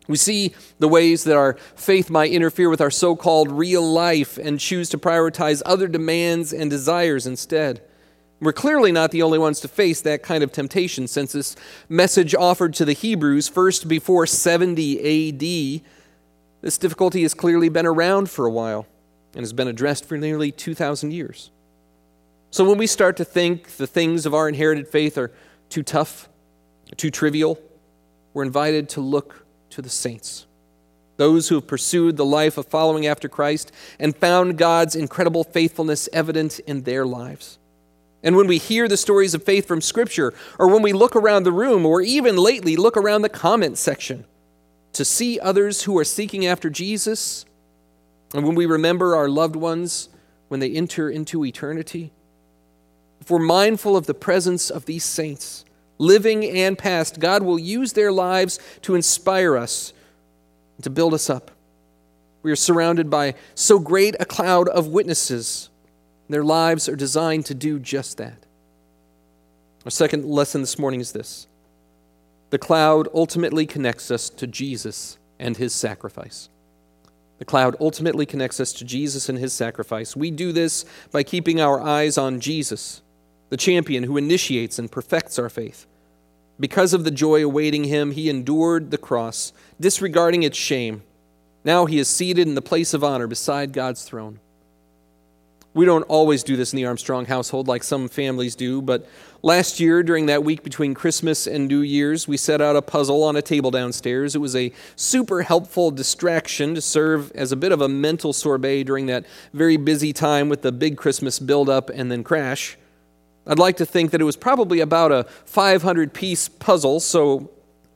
We 0.08 0.16
see 0.16 0.54
the 0.78 0.88
ways 0.88 1.24
that 1.24 1.36
our 1.36 1.54
faith 1.76 2.08
might 2.08 2.32
interfere 2.32 2.70
with 2.70 2.80
our 2.80 2.90
so 2.90 3.14
called 3.14 3.52
real 3.52 3.82
life 3.82 4.38
and 4.38 4.58
choose 4.58 4.88
to 4.90 4.98
prioritize 4.98 5.62
other 5.66 5.86
demands 5.86 6.52
and 6.52 6.70
desires 6.70 7.26
instead. 7.26 7.82
We're 8.40 8.52
clearly 8.52 8.90
not 8.90 9.10
the 9.10 9.22
only 9.22 9.38
ones 9.38 9.60
to 9.60 9.68
face 9.68 10.00
that 10.02 10.22
kind 10.22 10.42
of 10.42 10.50
temptation 10.50 11.08
since 11.08 11.32
this 11.32 11.56
message 11.88 12.34
offered 12.34 12.72
to 12.74 12.84
the 12.84 12.94
Hebrews 12.94 13.48
first 13.48 13.86
before 13.86 14.26
70 14.26 14.98
AD. 14.98 15.82
This 16.62 16.78
difficulty 16.78 17.22
has 17.22 17.34
clearly 17.34 17.68
been 17.68 17.86
around 17.86 18.30
for 18.30 18.46
a 18.46 18.50
while 18.50 18.86
and 19.34 19.42
has 19.42 19.52
been 19.52 19.68
addressed 19.68 20.06
for 20.06 20.16
nearly 20.16 20.50
2,000 20.50 21.12
years. 21.12 21.50
So 22.50 22.66
when 22.66 22.78
we 22.78 22.86
start 22.86 23.18
to 23.18 23.24
think 23.24 23.76
the 23.76 23.86
things 23.86 24.24
of 24.24 24.32
our 24.32 24.48
inherited 24.48 24.88
faith 24.88 25.18
are 25.18 25.32
too 25.68 25.82
tough, 25.82 26.30
too 26.96 27.10
trivial, 27.10 27.58
we're 28.32 28.44
invited 28.44 28.88
to 28.90 29.00
look 29.00 29.44
to 29.78 29.82
the 29.82 29.88
saints, 29.88 30.44
those 31.18 31.48
who 31.48 31.54
have 31.54 31.68
pursued 31.68 32.16
the 32.16 32.24
life 32.24 32.58
of 32.58 32.66
following 32.66 33.06
after 33.06 33.28
Christ 33.28 33.70
and 34.00 34.16
found 34.16 34.58
God's 34.58 34.96
incredible 34.96 35.44
faithfulness 35.44 36.08
evident 36.12 36.58
in 36.58 36.82
their 36.82 37.06
lives. 37.06 37.60
And 38.24 38.36
when 38.36 38.48
we 38.48 38.58
hear 38.58 38.88
the 38.88 38.96
stories 38.96 39.34
of 39.34 39.44
faith 39.44 39.68
from 39.68 39.80
Scripture, 39.80 40.34
or 40.58 40.66
when 40.66 40.82
we 40.82 40.92
look 40.92 41.14
around 41.14 41.44
the 41.44 41.52
room, 41.52 41.86
or 41.86 42.02
even 42.02 42.36
lately 42.36 42.74
look 42.74 42.96
around 42.96 43.22
the 43.22 43.28
comment 43.28 43.78
section 43.78 44.24
to 44.94 45.04
see 45.04 45.38
others 45.38 45.84
who 45.84 45.96
are 45.96 46.04
seeking 46.04 46.44
after 46.44 46.68
Jesus, 46.68 47.46
and 48.34 48.44
when 48.44 48.56
we 48.56 48.66
remember 48.66 49.14
our 49.14 49.28
loved 49.28 49.54
ones 49.54 50.08
when 50.48 50.58
they 50.58 50.72
enter 50.72 51.08
into 51.08 51.44
eternity, 51.44 52.10
if 53.20 53.30
we're 53.30 53.38
mindful 53.38 53.96
of 53.96 54.06
the 54.06 54.14
presence 54.14 54.70
of 54.70 54.86
these 54.86 55.04
saints, 55.04 55.64
living 55.98 56.44
and 56.44 56.78
past, 56.78 57.20
God 57.20 57.42
will 57.42 57.58
use 57.58 57.92
their 57.92 58.12
lives 58.12 58.58
to 58.82 58.94
inspire 58.94 59.56
us, 59.56 59.92
to 60.82 60.90
build 60.90 61.14
us 61.14 61.28
up. 61.28 61.50
We 62.42 62.52
are 62.52 62.56
surrounded 62.56 63.10
by 63.10 63.34
so 63.54 63.78
great 63.78 64.14
a 64.20 64.24
cloud 64.24 64.68
of 64.68 64.86
witnesses 64.86 65.68
their 66.28 66.44
lives 66.44 66.88
are 66.88 66.96
designed 66.96 67.46
to 67.46 67.54
do 67.54 67.78
just 67.78 68.18
that. 68.18 68.38
Our 69.84 69.90
second 69.90 70.24
lesson 70.26 70.60
this 70.60 70.78
morning 70.78 71.00
is 71.00 71.12
this 71.12 71.46
the 72.50 72.58
cloud 72.58 73.08
ultimately 73.14 73.66
connects 73.66 74.10
us 74.10 74.28
to 74.30 74.46
Jesus 74.46 75.18
and 75.38 75.56
his 75.56 75.74
sacrifice. 75.74 76.48
The 77.38 77.44
cloud 77.44 77.76
ultimately 77.78 78.26
connects 78.26 78.58
us 78.58 78.72
to 78.74 78.84
Jesus 78.84 79.28
and 79.28 79.38
his 79.38 79.52
sacrifice. 79.52 80.16
We 80.16 80.30
do 80.30 80.50
this 80.50 80.84
by 81.12 81.22
keeping 81.22 81.60
our 81.60 81.80
eyes 81.80 82.18
on 82.18 82.40
Jesus, 82.40 83.00
the 83.48 83.56
champion 83.56 84.04
who 84.04 84.16
initiates 84.16 84.78
and 84.78 84.90
perfects 84.90 85.38
our 85.38 85.48
faith. 85.48 85.86
Because 86.60 86.92
of 86.92 87.04
the 87.04 87.10
joy 87.10 87.44
awaiting 87.44 87.84
him, 87.84 88.10
he 88.10 88.28
endured 88.28 88.90
the 88.90 88.98
cross, 88.98 89.52
disregarding 89.80 90.42
its 90.42 90.58
shame. 90.58 91.02
Now 91.64 91.86
he 91.86 91.98
is 91.98 92.08
seated 92.08 92.48
in 92.48 92.54
the 92.54 92.62
place 92.62 92.94
of 92.94 93.04
honor 93.04 93.26
beside 93.26 93.72
God's 93.72 94.04
throne. 94.04 94.40
We 95.74 95.84
don't 95.84 96.02
always 96.04 96.42
do 96.42 96.56
this 96.56 96.72
in 96.72 96.78
the 96.78 96.86
Armstrong 96.86 97.26
household 97.26 97.68
like 97.68 97.84
some 97.84 98.08
families 98.08 98.56
do, 98.56 98.82
but 98.82 99.06
last 99.42 99.78
year, 99.78 100.02
during 100.02 100.26
that 100.26 100.42
week 100.42 100.64
between 100.64 100.94
Christmas 100.94 101.46
and 101.46 101.68
New 101.68 101.82
Year's, 101.82 102.26
we 102.26 102.36
set 102.36 102.60
out 102.60 102.74
a 102.74 102.82
puzzle 102.82 103.22
on 103.22 103.36
a 103.36 103.42
table 103.42 103.70
downstairs. 103.70 104.34
It 104.34 104.40
was 104.40 104.56
a 104.56 104.72
super 104.96 105.42
helpful 105.42 105.92
distraction 105.92 106.74
to 106.74 106.80
serve 106.80 107.30
as 107.32 107.52
a 107.52 107.56
bit 107.56 107.70
of 107.70 107.80
a 107.80 107.88
mental 107.88 108.32
sorbet 108.32 108.84
during 108.84 109.06
that 109.06 109.24
very 109.52 109.76
busy 109.76 110.12
time 110.12 110.48
with 110.48 110.62
the 110.62 110.72
big 110.72 110.96
Christmas 110.96 111.38
build-up 111.38 111.90
and 111.90 112.10
then 112.10 112.24
crash. 112.24 112.76
I'd 113.48 113.58
like 113.58 113.78
to 113.78 113.86
think 113.86 114.10
that 114.10 114.20
it 114.20 114.24
was 114.24 114.36
probably 114.36 114.80
about 114.80 115.10
a 115.10 115.24
500 115.46 116.12
piece 116.12 116.48
puzzle, 116.48 117.00
so 117.00 117.50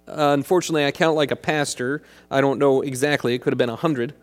uh, 0.09 0.33
unfortunately 0.33 0.87
I 0.87 0.93
count 0.93 1.15
like 1.15 1.31
a 1.31 1.37
pastor. 1.37 2.03
I 2.31 2.41
don't 2.41 2.59
know 2.59 2.81
exactly, 2.81 3.35
it 3.35 3.43
could 3.43 3.53
have 3.53 3.59
been 3.59 3.69
100. 3.69 4.15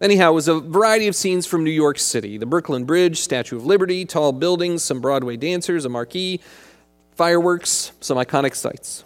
Anyhow, 0.00 0.30
it 0.30 0.34
was 0.34 0.48
a 0.48 0.58
variety 0.60 1.06
of 1.06 1.14
scenes 1.14 1.46
from 1.46 1.64
New 1.64 1.70
York 1.70 1.98
City 1.98 2.38
the 2.38 2.46
Brooklyn 2.46 2.84
Bridge, 2.84 3.20
Statue 3.20 3.56
of 3.56 3.66
Liberty, 3.66 4.06
tall 4.06 4.32
buildings, 4.32 4.82
some 4.82 5.00
Broadway 5.00 5.36
dancers, 5.36 5.84
a 5.84 5.90
marquee, 5.90 6.40
fireworks, 7.12 7.92
some 8.00 8.16
iconic 8.16 8.54
sights. 8.54 9.04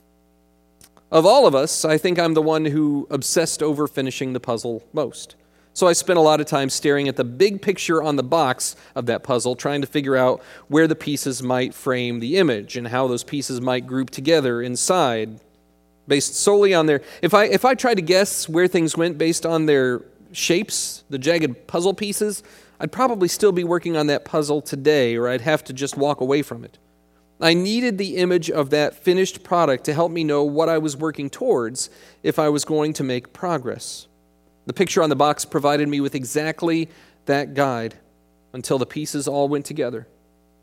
Of 1.10 1.26
all 1.26 1.46
of 1.46 1.54
us, 1.54 1.84
I 1.84 1.98
think 1.98 2.18
I'm 2.18 2.34
the 2.34 2.42
one 2.42 2.66
who 2.66 3.06
obsessed 3.10 3.62
over 3.62 3.88
finishing 3.88 4.32
the 4.32 4.40
puzzle 4.40 4.84
most. 4.92 5.34
So 5.78 5.86
I 5.86 5.92
spent 5.92 6.18
a 6.18 6.22
lot 6.22 6.40
of 6.40 6.46
time 6.48 6.70
staring 6.70 7.06
at 7.06 7.14
the 7.14 7.22
big 7.22 7.62
picture 7.62 8.02
on 8.02 8.16
the 8.16 8.24
box 8.24 8.74
of 8.96 9.06
that 9.06 9.22
puzzle, 9.22 9.54
trying 9.54 9.80
to 9.80 9.86
figure 9.86 10.16
out 10.16 10.42
where 10.66 10.88
the 10.88 10.96
pieces 10.96 11.40
might 11.40 11.72
frame 11.72 12.18
the 12.18 12.36
image 12.36 12.76
and 12.76 12.88
how 12.88 13.06
those 13.06 13.22
pieces 13.22 13.60
might 13.60 13.86
group 13.86 14.10
together 14.10 14.60
inside, 14.60 15.38
based 16.08 16.34
solely 16.34 16.74
on 16.74 16.86
their. 16.86 17.00
If 17.22 17.32
I 17.32 17.44
if 17.44 17.64
I 17.64 17.76
tried 17.76 17.94
to 17.94 18.02
guess 18.02 18.48
where 18.48 18.66
things 18.66 18.96
went 18.96 19.18
based 19.18 19.46
on 19.46 19.66
their 19.66 20.02
shapes, 20.32 21.04
the 21.10 21.16
jagged 21.16 21.68
puzzle 21.68 21.94
pieces, 21.94 22.42
I'd 22.80 22.90
probably 22.90 23.28
still 23.28 23.52
be 23.52 23.62
working 23.62 23.96
on 23.96 24.08
that 24.08 24.24
puzzle 24.24 24.60
today, 24.60 25.14
or 25.14 25.28
I'd 25.28 25.42
have 25.42 25.62
to 25.62 25.72
just 25.72 25.96
walk 25.96 26.20
away 26.20 26.42
from 26.42 26.64
it. 26.64 26.76
I 27.40 27.54
needed 27.54 27.98
the 27.98 28.16
image 28.16 28.50
of 28.50 28.70
that 28.70 28.94
finished 28.96 29.44
product 29.44 29.84
to 29.84 29.94
help 29.94 30.10
me 30.10 30.24
know 30.24 30.42
what 30.42 30.68
I 30.68 30.78
was 30.78 30.96
working 30.96 31.30
towards 31.30 31.88
if 32.24 32.36
I 32.36 32.48
was 32.48 32.64
going 32.64 32.94
to 32.94 33.04
make 33.04 33.32
progress. 33.32 34.07
The 34.68 34.74
picture 34.74 35.02
on 35.02 35.08
the 35.08 35.16
box 35.16 35.46
provided 35.46 35.88
me 35.88 36.02
with 36.02 36.14
exactly 36.14 36.90
that 37.24 37.54
guide 37.54 37.94
until 38.52 38.76
the 38.76 38.84
pieces 38.84 39.26
all 39.26 39.48
went 39.48 39.64
together. 39.64 40.06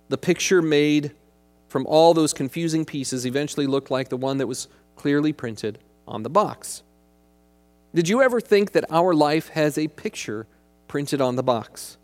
The 0.10 0.18
picture 0.20 0.62
made 0.62 1.12
from 1.70 1.88
all 1.88 2.14
those 2.14 2.32
confusing 2.32 2.86
pieces 2.86 3.26
eventually 3.26 3.66
looked 3.66 3.90
like 3.90 4.10
the 4.10 4.16
one 4.16 4.38
that 4.38 4.46
was 4.46 4.68
clearly 4.96 5.34
printed 5.34 5.80
on 6.08 6.22
the 6.22 6.30
box. 6.30 6.84
Did 7.96 8.08
you 8.08 8.22
ever 8.22 8.40
think 8.40 8.74
that 8.74 8.86
our 8.92 9.16
life 9.16 9.50
has 9.50 9.76
a 9.76 9.88
picture 9.88 10.46
printed 10.88 11.20
on 11.20 11.36
the 11.36 11.42
box? 11.42 11.98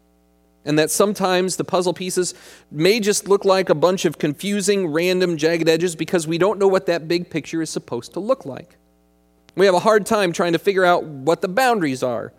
And 0.65 0.79
that 0.79 0.89
sometimes 0.89 1.57
the 1.57 1.63
puzzle 1.63 1.93
pieces 1.93 2.33
may 2.71 2.99
just 2.99 3.27
look 3.27 3.45
like 3.45 3.69
a 3.69 3.75
bunch 3.75 4.05
of 4.05 4.17
confusing, 4.17 4.87
random, 4.87 5.37
jagged 5.37 5.69
edges 5.69 5.95
because 5.95 6.25
we 6.27 6.39
don't 6.39 6.57
know 6.57 6.67
what 6.67 6.87
that 6.87 7.07
big 7.07 7.29
picture 7.29 7.61
is 7.61 7.69
supposed 7.69 8.13
to 8.13 8.19
look 8.19 8.43
like. 8.43 8.77
We 9.55 9.65
have 9.65 9.75
a 9.75 9.79
hard 9.79 10.05
time 10.05 10.31
trying 10.31 10.53
to 10.53 10.59
figure 10.59 10.85
out 10.85 11.03
what 11.03 11.41
the 11.41 11.47
boundaries 11.47 12.03
are 12.03 12.33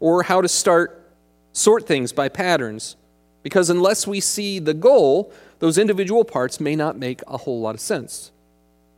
or 0.00 0.22
how 0.22 0.40
to 0.40 0.48
start 0.48 1.12
sort 1.52 1.86
things 1.86 2.12
by 2.12 2.28
patterns 2.28 2.96
because 3.42 3.68
unless 3.68 4.06
we 4.06 4.20
see 4.20 4.58
the 4.58 4.74
goal, 4.74 5.32
those 5.58 5.78
individual 5.78 6.24
parts 6.24 6.58
may 6.58 6.74
not 6.74 6.96
make 6.96 7.20
a 7.26 7.36
whole 7.36 7.60
lot 7.60 7.74
of 7.74 7.80
sense. 7.80 8.32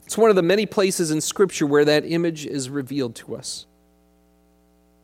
It's 0.04 0.16
one 0.16 0.30
of 0.30 0.36
the 0.36 0.42
many 0.42 0.66
places 0.66 1.10
in 1.10 1.20
Scripture 1.20 1.66
where 1.66 1.84
that 1.84 2.04
image 2.04 2.46
is 2.46 2.70
revealed 2.70 3.16
to 3.16 3.34
us. 3.34 3.66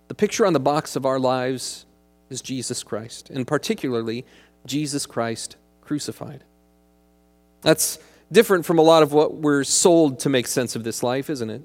The 0.06 0.14
picture 0.14 0.46
on 0.46 0.52
the 0.52 0.60
box 0.60 0.94
of 0.94 1.04
our 1.04 1.18
lives 1.18 1.86
is 2.30 2.40
Jesus 2.40 2.84
Christ, 2.84 3.28
and 3.30 3.46
particularly 3.46 4.24
Jesus 4.64 5.06
Christ 5.06 5.56
crucified. 5.80 6.44
That's 7.62 7.98
different 8.30 8.64
from 8.64 8.78
a 8.78 8.82
lot 8.82 9.02
of 9.02 9.12
what 9.12 9.34
we're 9.34 9.64
sold 9.64 10.20
to 10.20 10.28
make 10.28 10.46
sense 10.46 10.76
of 10.76 10.84
this 10.84 11.02
life, 11.02 11.28
isn't 11.28 11.50
it? 11.50 11.62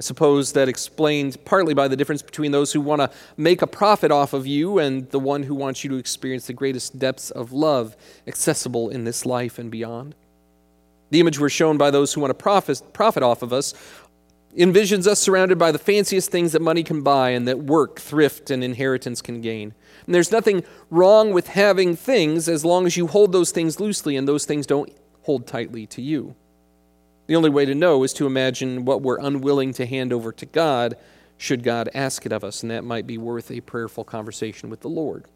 I 0.00 0.02
suppose 0.02 0.52
that 0.52 0.66
explained 0.66 1.36
partly 1.44 1.74
by 1.74 1.86
the 1.86 1.94
difference 1.94 2.22
between 2.22 2.52
those 2.52 2.72
who 2.72 2.80
want 2.80 3.02
to 3.02 3.10
make 3.36 3.60
a 3.60 3.66
profit 3.66 4.10
off 4.10 4.32
of 4.32 4.46
you 4.46 4.78
and 4.78 5.06
the 5.10 5.18
one 5.18 5.42
who 5.42 5.54
wants 5.54 5.84
you 5.84 5.90
to 5.90 5.96
experience 5.96 6.46
the 6.46 6.54
greatest 6.54 6.98
depths 6.98 7.30
of 7.30 7.52
love 7.52 7.98
accessible 8.26 8.88
in 8.88 9.04
this 9.04 9.26
life 9.26 9.58
and 9.58 9.70
beyond. 9.70 10.14
The 11.10 11.20
image 11.20 11.38
we're 11.38 11.50
shown 11.50 11.76
by 11.76 11.90
those 11.90 12.14
who 12.14 12.22
want 12.22 12.30
to 12.30 12.34
profit, 12.34 12.80
profit 12.94 13.22
off 13.22 13.42
of 13.42 13.52
us 13.52 13.74
envisions 14.56 15.06
us 15.06 15.20
surrounded 15.20 15.58
by 15.58 15.70
the 15.70 15.78
fanciest 15.78 16.30
things 16.30 16.52
that 16.52 16.62
money 16.62 16.82
can 16.82 17.02
buy 17.02 17.28
and 17.28 17.46
that 17.46 17.58
work, 17.58 18.00
thrift, 18.00 18.50
and 18.50 18.64
inheritance 18.64 19.20
can 19.20 19.42
gain. 19.42 19.74
And 20.06 20.14
there's 20.14 20.32
nothing 20.32 20.64
wrong 20.88 21.34
with 21.34 21.48
having 21.48 21.94
things 21.94 22.48
as 22.48 22.64
long 22.64 22.86
as 22.86 22.96
you 22.96 23.06
hold 23.06 23.32
those 23.32 23.50
things 23.50 23.78
loosely 23.78 24.16
and 24.16 24.26
those 24.26 24.46
things 24.46 24.66
don't 24.66 24.90
hold 25.24 25.46
tightly 25.46 25.86
to 25.88 26.00
you. 26.00 26.36
The 27.30 27.36
only 27.36 27.48
way 27.48 27.64
to 27.64 27.76
know 27.76 28.02
is 28.02 28.12
to 28.14 28.26
imagine 28.26 28.84
what 28.84 29.02
we're 29.02 29.20
unwilling 29.20 29.72
to 29.74 29.86
hand 29.86 30.12
over 30.12 30.32
to 30.32 30.46
God 30.46 30.96
should 31.38 31.62
God 31.62 31.88
ask 31.94 32.26
it 32.26 32.32
of 32.32 32.42
us, 32.42 32.64
and 32.64 32.72
that 32.72 32.82
might 32.82 33.06
be 33.06 33.18
worth 33.18 33.52
a 33.52 33.60
prayerful 33.60 34.02
conversation 34.02 34.68
with 34.68 34.80
the 34.80 34.88
Lord. 34.88 35.26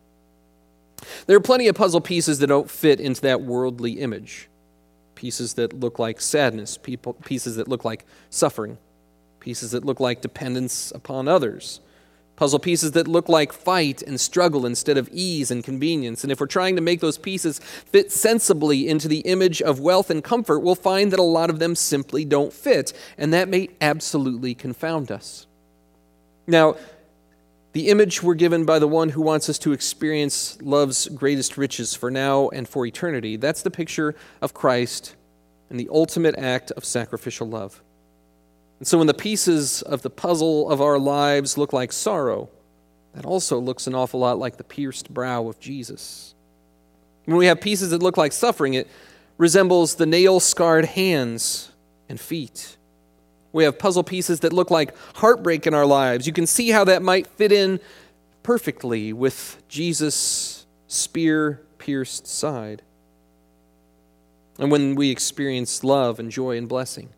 There 1.27 1.37
are 1.37 1.41
plenty 1.41 1.69
of 1.69 1.77
puzzle 1.77 2.01
pieces 2.01 2.41
that 2.41 2.49
don't 2.49 2.69
fit 2.69 2.99
into 2.99 3.21
that 3.21 3.43
worldly 3.43 4.01
image 4.01 4.49
pieces 5.15 5.55
that 5.55 5.73
look 5.73 6.01
like 6.01 6.21
sadness, 6.21 6.77
people, 6.77 7.13
pieces 7.13 7.55
that 7.55 7.69
look 7.69 7.85
like 7.85 8.05
suffering, 8.29 8.77
pieces 9.39 9.71
that 9.71 9.85
look 9.85 10.01
like 10.01 10.21
dependence 10.21 10.91
upon 10.97 11.29
others, 11.29 11.79
puzzle 12.37 12.59
pieces 12.59 12.93
that 12.93 13.09
look 13.09 13.29
like 13.29 13.53
fight 13.53 14.03
and 14.03 14.21
struggle 14.21 14.67
instead 14.67 14.99
of 14.99 15.09
ease 15.13 15.51
and 15.51 15.63
convenience. 15.63 16.25
And 16.25 16.33
if 16.33 16.41
we're 16.41 16.47
trying 16.47 16.77
to 16.77 16.83
make 16.83 17.01
those 17.01 17.19
pieces 17.19 17.59
fit 17.61 18.11
sensibly 18.11 18.89
into 18.89 19.09
the 19.09 19.21
image 19.21 19.63
of 19.63 19.81
wealth 19.81 20.11
and 20.11 20.23
comfort, 20.23 20.61
we'll 20.61 20.75
find 20.75 21.13
that 21.13 21.21
a 21.21 21.23
lot 21.23 21.51
of 21.51 21.59
them 21.59 21.75
simply 21.75 22.25
don't 22.25 22.53
fit, 22.53 22.93
and 23.17 23.33
that 23.33 23.49
may 23.49 23.69
absolutely 23.81 24.55
confound 24.55 25.13
us. 25.13 25.47
Now, 26.47 26.77
the 27.73 27.89
image 27.89 28.23
we're 28.23 28.35
given 28.35 28.65
by 28.65 28.79
the 28.79 28.89
one 28.89 29.09
who 29.11 29.21
wants 29.21 29.49
us 29.49 29.59
to 29.61 29.73
experience 29.73 30.59
love's 30.63 31.09
greatest 31.09 31.57
riches 31.57 31.95
for 31.95 32.11
now 32.11 32.49
and 32.51 32.69
for 32.69 32.87
eternity, 32.87 33.37
that's 33.37 33.63
the 33.63 33.71
picture 33.71 34.15
of 34.41 34.55
Christ 34.55 35.17
and 35.71 35.81
the 35.81 35.89
ultimate 35.91 36.39
act 36.39 36.71
of 36.73 36.85
sacrificial 36.85 37.49
love. 37.49 37.83
And 38.79 38.87
so 38.87 38.99
when 38.99 39.07
the 39.07 39.15
pieces 39.15 39.83
of 39.83 40.03
the 40.03 40.11
puzzle 40.11 40.71
of 40.71 40.81
our 40.81 40.99
lives 40.99 41.57
look 41.57 41.73
like 41.73 41.93
sorrow, 41.93 42.49
that 43.15 43.25
also 43.25 43.59
looks 43.59 43.87
an 43.87 43.95
awful 43.95 44.21
lot 44.21 44.39
like 44.39 44.57
the 44.57 44.65
pierced 44.65 45.13
brow 45.13 45.47
of 45.47 45.61
Jesus. 45.61 46.35
When 47.25 47.37
we 47.37 47.47
have 47.47 47.61
pieces 47.61 47.91
that 47.91 48.03
look 48.03 48.17
like 48.17 48.33
suffering, 48.33 48.75
it 48.75 48.89
resembles 49.39 49.95
the 49.95 50.07
nail 50.07 50.41
scarred 50.41 50.85
hands 50.85 51.71
and 52.09 52.21
feet. 52.21 52.77
We 53.53 53.65
have 53.65 53.79
puzzle 53.79 54.03
pieces 54.03 54.41
that 54.41 54.53
look 54.53 54.71
like 54.71 54.95
heartbreak 55.15 55.67
in 55.67 55.75
our 55.75 55.87
lives. 55.87 56.27
You 56.27 56.33
can 56.33 56.47
see 56.47 56.71
how 56.71 56.85
that 56.85 57.03
might 57.03 57.27
fit 57.29 57.53
in 57.53 57.81
perfectly 58.43 59.13
with 59.13 59.63
Jesus' 59.69 60.67
spear 60.89 61.63
pierced 61.79 62.27
side. 62.27 62.83
And 64.59 64.71
when 64.71 64.95
we 64.95 65.11
experience 65.11 65.85
love 65.85 66.19
and 66.19 66.31
joy 66.31 66.57
and 66.57 66.69
blessing, 66.69 67.11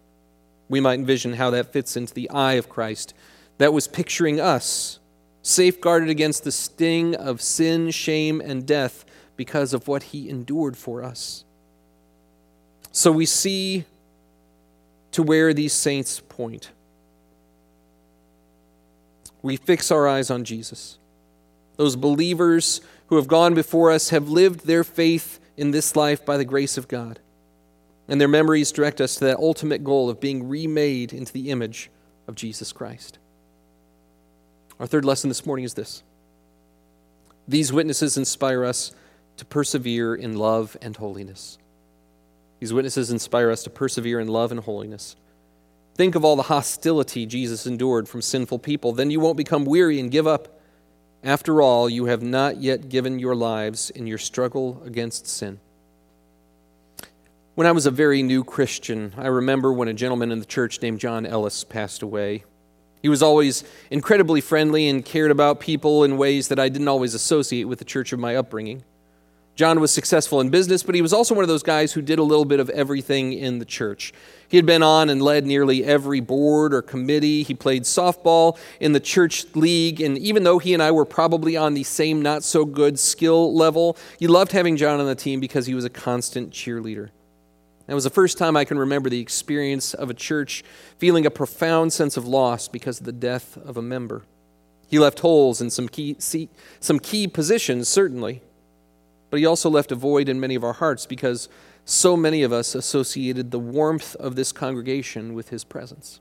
we 0.68 0.80
might 0.80 0.98
envision 0.98 1.34
how 1.34 1.50
that 1.50 1.72
fits 1.72 1.96
into 1.96 2.12
the 2.12 2.28
eye 2.30 2.54
of 2.54 2.68
Christ 2.68 3.14
that 3.58 3.72
was 3.72 3.88
picturing 3.88 4.40
us, 4.40 4.98
safeguarded 5.42 6.10
against 6.10 6.44
the 6.44 6.52
sting 6.52 7.14
of 7.14 7.40
sin, 7.40 7.90
shame, 7.90 8.40
and 8.40 8.66
death 8.66 9.04
because 9.36 9.72
of 9.72 9.88
what 9.88 10.04
he 10.04 10.28
endured 10.28 10.76
for 10.76 11.02
us. 11.02 11.44
So 12.92 13.12
we 13.12 13.26
see 13.26 13.84
to 15.12 15.22
where 15.22 15.54
these 15.54 15.72
saints 15.72 16.20
point. 16.20 16.70
We 19.42 19.56
fix 19.56 19.90
our 19.90 20.08
eyes 20.08 20.30
on 20.30 20.44
Jesus. 20.44 20.98
Those 21.76 21.94
believers 21.94 22.80
who 23.06 23.16
have 23.16 23.28
gone 23.28 23.54
before 23.54 23.92
us 23.92 24.10
have 24.10 24.28
lived 24.28 24.66
their 24.66 24.82
faith 24.82 25.38
in 25.56 25.70
this 25.70 25.94
life 25.94 26.24
by 26.24 26.36
the 26.36 26.44
grace 26.44 26.76
of 26.76 26.88
God 26.88 27.20
and 28.08 28.20
their 28.20 28.28
memories 28.28 28.72
direct 28.72 29.00
us 29.00 29.16
to 29.16 29.24
that 29.26 29.38
ultimate 29.38 29.82
goal 29.82 30.08
of 30.08 30.20
being 30.20 30.48
remade 30.48 31.12
into 31.12 31.32
the 31.32 31.50
image 31.50 31.90
of 32.28 32.34
Jesus 32.34 32.72
Christ. 32.72 33.18
Our 34.78 34.86
third 34.86 35.04
lesson 35.04 35.28
this 35.28 35.46
morning 35.46 35.64
is 35.64 35.74
this 35.74 36.02
these 37.48 37.72
witnesses 37.72 38.16
inspire 38.16 38.64
us 38.64 38.92
to 39.36 39.44
persevere 39.44 40.14
in 40.14 40.36
love 40.36 40.76
and 40.82 40.96
holiness. 40.96 41.58
These 42.58 42.72
witnesses 42.72 43.10
inspire 43.10 43.50
us 43.50 43.62
to 43.64 43.70
persevere 43.70 44.18
in 44.18 44.28
love 44.28 44.50
and 44.50 44.60
holiness. 44.60 45.14
Think 45.94 46.14
of 46.14 46.24
all 46.24 46.36
the 46.36 46.42
hostility 46.42 47.24
Jesus 47.24 47.66
endured 47.66 48.08
from 48.08 48.22
sinful 48.22 48.58
people. 48.58 48.92
Then 48.92 49.10
you 49.10 49.20
won't 49.20 49.36
become 49.36 49.64
weary 49.64 50.00
and 50.00 50.10
give 50.10 50.26
up. 50.26 50.60
After 51.22 51.62
all, 51.62 51.88
you 51.88 52.06
have 52.06 52.22
not 52.22 52.60
yet 52.60 52.88
given 52.88 53.18
your 53.18 53.34
lives 53.34 53.90
in 53.90 54.06
your 54.06 54.18
struggle 54.18 54.82
against 54.84 55.26
sin. 55.26 55.60
When 57.56 57.66
I 57.66 57.72
was 57.72 57.86
a 57.86 57.90
very 57.90 58.22
new 58.22 58.44
Christian, 58.44 59.14
I 59.16 59.28
remember 59.28 59.72
when 59.72 59.88
a 59.88 59.94
gentleman 59.94 60.30
in 60.30 60.40
the 60.40 60.44
church 60.44 60.82
named 60.82 61.00
John 61.00 61.24
Ellis 61.24 61.64
passed 61.64 62.02
away. 62.02 62.44
He 63.00 63.08
was 63.08 63.22
always 63.22 63.64
incredibly 63.90 64.42
friendly 64.42 64.86
and 64.88 65.02
cared 65.02 65.30
about 65.30 65.58
people 65.58 66.04
in 66.04 66.18
ways 66.18 66.48
that 66.48 66.58
I 66.58 66.68
didn't 66.68 66.88
always 66.88 67.14
associate 67.14 67.64
with 67.64 67.78
the 67.78 67.86
church 67.86 68.12
of 68.12 68.18
my 68.18 68.36
upbringing. 68.36 68.84
John 69.54 69.80
was 69.80 69.90
successful 69.90 70.38
in 70.42 70.50
business, 70.50 70.82
but 70.82 70.94
he 70.94 71.00
was 71.00 71.14
also 71.14 71.34
one 71.34 71.44
of 71.44 71.48
those 71.48 71.62
guys 71.62 71.94
who 71.94 72.02
did 72.02 72.18
a 72.18 72.22
little 72.22 72.44
bit 72.44 72.60
of 72.60 72.68
everything 72.68 73.32
in 73.32 73.58
the 73.58 73.64
church. 73.64 74.12
He 74.50 74.58
had 74.58 74.66
been 74.66 74.82
on 74.82 75.08
and 75.08 75.22
led 75.22 75.46
nearly 75.46 75.82
every 75.82 76.20
board 76.20 76.74
or 76.74 76.82
committee. 76.82 77.42
He 77.42 77.54
played 77.54 77.84
softball 77.84 78.58
in 78.80 78.92
the 78.92 79.00
church 79.00 79.46
league, 79.54 80.02
and 80.02 80.18
even 80.18 80.44
though 80.44 80.58
he 80.58 80.74
and 80.74 80.82
I 80.82 80.90
were 80.90 81.06
probably 81.06 81.56
on 81.56 81.72
the 81.72 81.84
same 81.84 82.20
not 82.20 82.44
so 82.44 82.66
good 82.66 82.98
skill 82.98 83.54
level, 83.54 83.96
you 84.18 84.28
loved 84.28 84.52
having 84.52 84.76
John 84.76 85.00
on 85.00 85.06
the 85.06 85.14
team 85.14 85.40
because 85.40 85.64
he 85.64 85.74
was 85.74 85.86
a 85.86 85.90
constant 85.90 86.50
cheerleader. 86.50 87.08
That 87.86 87.94
was 87.94 88.04
the 88.04 88.10
first 88.10 88.36
time 88.36 88.56
I 88.56 88.64
can 88.64 88.78
remember 88.78 89.08
the 89.08 89.20
experience 89.20 89.94
of 89.94 90.10
a 90.10 90.14
church 90.14 90.64
feeling 90.98 91.24
a 91.24 91.30
profound 91.30 91.92
sense 91.92 92.16
of 92.16 92.26
loss 92.26 92.66
because 92.68 92.98
of 92.98 93.06
the 93.06 93.12
death 93.12 93.56
of 93.58 93.76
a 93.76 93.82
member. 93.82 94.22
He 94.88 94.98
left 94.98 95.20
holes 95.20 95.60
in 95.60 95.70
some 95.70 95.88
key, 95.88 96.16
some 96.80 96.98
key 96.98 97.28
positions, 97.28 97.88
certainly, 97.88 98.42
but 99.30 99.38
he 99.38 99.46
also 99.46 99.70
left 99.70 99.92
a 99.92 99.96
void 99.96 100.28
in 100.28 100.40
many 100.40 100.54
of 100.54 100.64
our 100.64 100.74
hearts 100.74 101.06
because 101.06 101.48
so 101.84 102.16
many 102.16 102.42
of 102.42 102.52
us 102.52 102.74
associated 102.74 103.50
the 103.50 103.58
warmth 103.58 104.16
of 104.16 104.34
this 104.34 104.52
congregation 104.52 105.34
with 105.34 105.50
his 105.50 105.64
presence. 105.64 106.20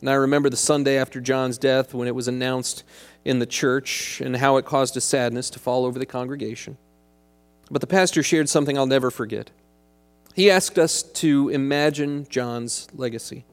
And 0.00 0.08
I 0.08 0.14
remember 0.14 0.48
the 0.48 0.56
Sunday 0.56 0.96
after 0.96 1.20
John's 1.20 1.58
death 1.58 1.92
when 1.92 2.06
it 2.06 2.14
was 2.14 2.28
announced 2.28 2.84
in 3.24 3.40
the 3.40 3.46
church 3.46 4.20
and 4.20 4.36
how 4.36 4.56
it 4.56 4.64
caused 4.64 4.96
a 4.96 5.00
sadness 5.00 5.50
to 5.50 5.58
fall 5.58 5.84
over 5.84 5.98
the 5.98 6.06
congregation. 6.06 6.76
But 7.68 7.80
the 7.80 7.88
pastor 7.88 8.22
shared 8.22 8.48
something 8.48 8.78
I'll 8.78 8.86
never 8.86 9.10
forget. 9.10 9.50
He 10.34 10.50
asked 10.50 10.78
us 10.78 11.02
to 11.02 11.48
imagine 11.48 12.26
John's 12.28 12.86
legacy. 12.94 13.44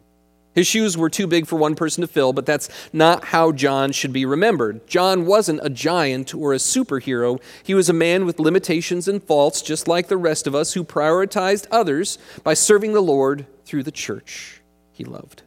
His 0.56 0.68
shoes 0.68 0.98
were 0.98 1.10
too 1.10 1.28
big 1.28 1.48
for 1.48 1.58
one 1.58 1.76
person 1.76 2.00
to 2.02 2.08
fill, 2.08 2.32
but 2.32 2.46
that's 2.46 2.70
not 2.94 3.26
how 3.26 3.52
John 3.52 3.92
should 3.92 4.14
be 4.14 4.26
remembered. 4.26 4.88
John 4.88 5.26
wasn't 5.26 5.60
a 5.62 5.70
giant 5.70 6.34
or 6.34 6.54
a 6.54 6.58
superhero. 6.58 7.42
He 7.62 7.74
was 7.74 7.90
a 7.90 7.94
man 7.94 8.26
with 8.26 8.40
limitations 8.40 9.10
and 9.10 9.22
faults, 9.22 9.62
just 9.62 9.90
like 9.90 10.08
the 10.08 10.16
rest 10.16 10.48
of 10.48 10.56
us, 10.56 10.74
who 10.74 10.86
prioritized 10.86 11.68
others 11.72 12.18
by 12.42 12.54
serving 12.54 12.94
the 12.94 13.02
Lord 13.02 13.46
through 13.66 13.84
the 13.84 13.92
church 13.92 14.62
he 14.94 15.04
loved. 15.04 15.44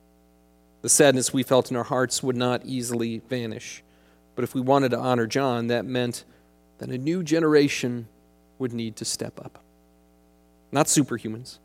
The 0.83 0.91
sadness 0.91 1.33
we 1.33 1.43
felt 1.43 1.71
in 1.71 1.77
our 1.77 1.85
hearts 1.85 2.23
would 2.23 2.37
not 2.37 2.67
easily 2.67 3.23
vanish. 3.31 3.83
But 4.35 4.45
if 4.45 4.55
we 4.55 4.61
wanted 4.61 4.91
to 4.91 4.99
honor 4.99 5.27
John, 5.27 5.69
that 5.69 5.87
meant 5.87 6.25
that 6.79 6.91
a 6.91 6.99
new 6.99 7.23
generation 7.23 8.09
would 8.59 8.75
need 8.75 8.97
to 8.97 9.07
step 9.07 9.41
up 9.41 9.59
not 10.71 10.87
superhumans, 10.87 11.59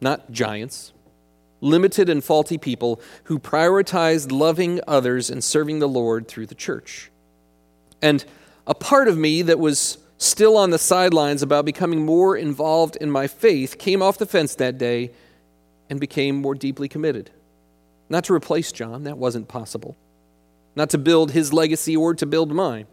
not 0.00 0.30
giants, 0.30 0.92
limited 1.60 2.08
and 2.08 2.22
faulty 2.22 2.58
people 2.58 3.00
who 3.24 3.38
prioritized 3.38 4.30
loving 4.30 4.80
others 4.86 5.30
and 5.30 5.42
serving 5.42 5.78
the 5.78 5.88
Lord 5.88 6.28
through 6.28 6.46
the 6.46 6.54
church. 6.54 7.10
And 8.02 8.24
a 8.66 8.74
part 8.74 9.08
of 9.08 9.16
me 9.16 9.42
that 9.42 9.58
was 9.58 9.98
still 10.18 10.56
on 10.56 10.70
the 10.70 10.78
sidelines 10.78 11.42
about 11.42 11.64
becoming 11.64 12.04
more 12.04 12.36
involved 12.36 12.96
in 12.96 13.10
my 13.10 13.26
faith 13.26 13.78
came 13.78 14.02
off 14.02 14.18
the 14.18 14.26
fence 14.26 14.54
that 14.56 14.78
day 14.78 15.10
and 15.88 16.00
became 16.00 16.36
more 16.36 16.54
deeply 16.54 16.88
committed. 16.88 17.30
Not 18.08 18.24
to 18.24 18.34
replace 18.34 18.72
John, 18.72 19.04
that 19.04 19.18
wasn't 19.18 19.48
possible. 19.48 19.96
Not 20.74 20.90
to 20.90 20.98
build 20.98 21.30
his 21.30 21.52
legacy 21.52 21.96
or 21.96 22.14
to 22.14 22.26
build 22.26 22.52
mine 22.52 22.86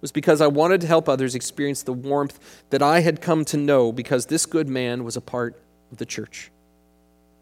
was 0.00 0.12
because 0.12 0.40
I 0.40 0.46
wanted 0.46 0.80
to 0.82 0.86
help 0.86 1.08
others 1.08 1.34
experience 1.34 1.82
the 1.82 1.92
warmth 1.92 2.64
that 2.70 2.82
I 2.82 3.00
had 3.00 3.20
come 3.20 3.44
to 3.46 3.56
know 3.56 3.92
because 3.92 4.26
this 4.26 4.46
good 4.46 4.68
man 4.68 5.04
was 5.04 5.16
a 5.16 5.20
part 5.20 5.60
of 5.92 5.98
the 5.98 6.06
church. 6.06 6.50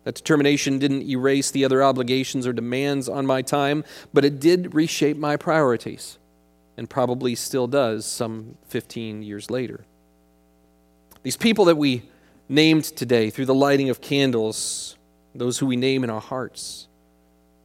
That 0.04 0.14
determination 0.14 0.78
didn't 0.78 1.02
erase 1.02 1.50
the 1.50 1.64
other 1.64 1.82
obligations 1.82 2.46
or 2.46 2.52
demands 2.52 3.08
on 3.08 3.26
my 3.26 3.42
time, 3.42 3.84
but 4.12 4.24
it 4.24 4.40
did 4.40 4.74
reshape 4.74 5.16
my 5.16 5.36
priorities, 5.36 6.18
and 6.76 6.88
probably 6.88 7.34
still 7.34 7.66
does 7.66 8.06
some 8.06 8.56
15 8.68 9.22
years 9.22 9.50
later. 9.50 9.84
These 11.22 11.36
people 11.36 11.66
that 11.66 11.76
we 11.76 12.04
named 12.48 12.84
today 12.84 13.28
through 13.28 13.46
the 13.46 13.54
lighting 13.54 13.90
of 13.90 14.00
candles, 14.00 14.96
those 15.34 15.58
who 15.58 15.66
we 15.66 15.76
name 15.76 16.04
in 16.04 16.10
our 16.10 16.20
hearts, 16.20 16.86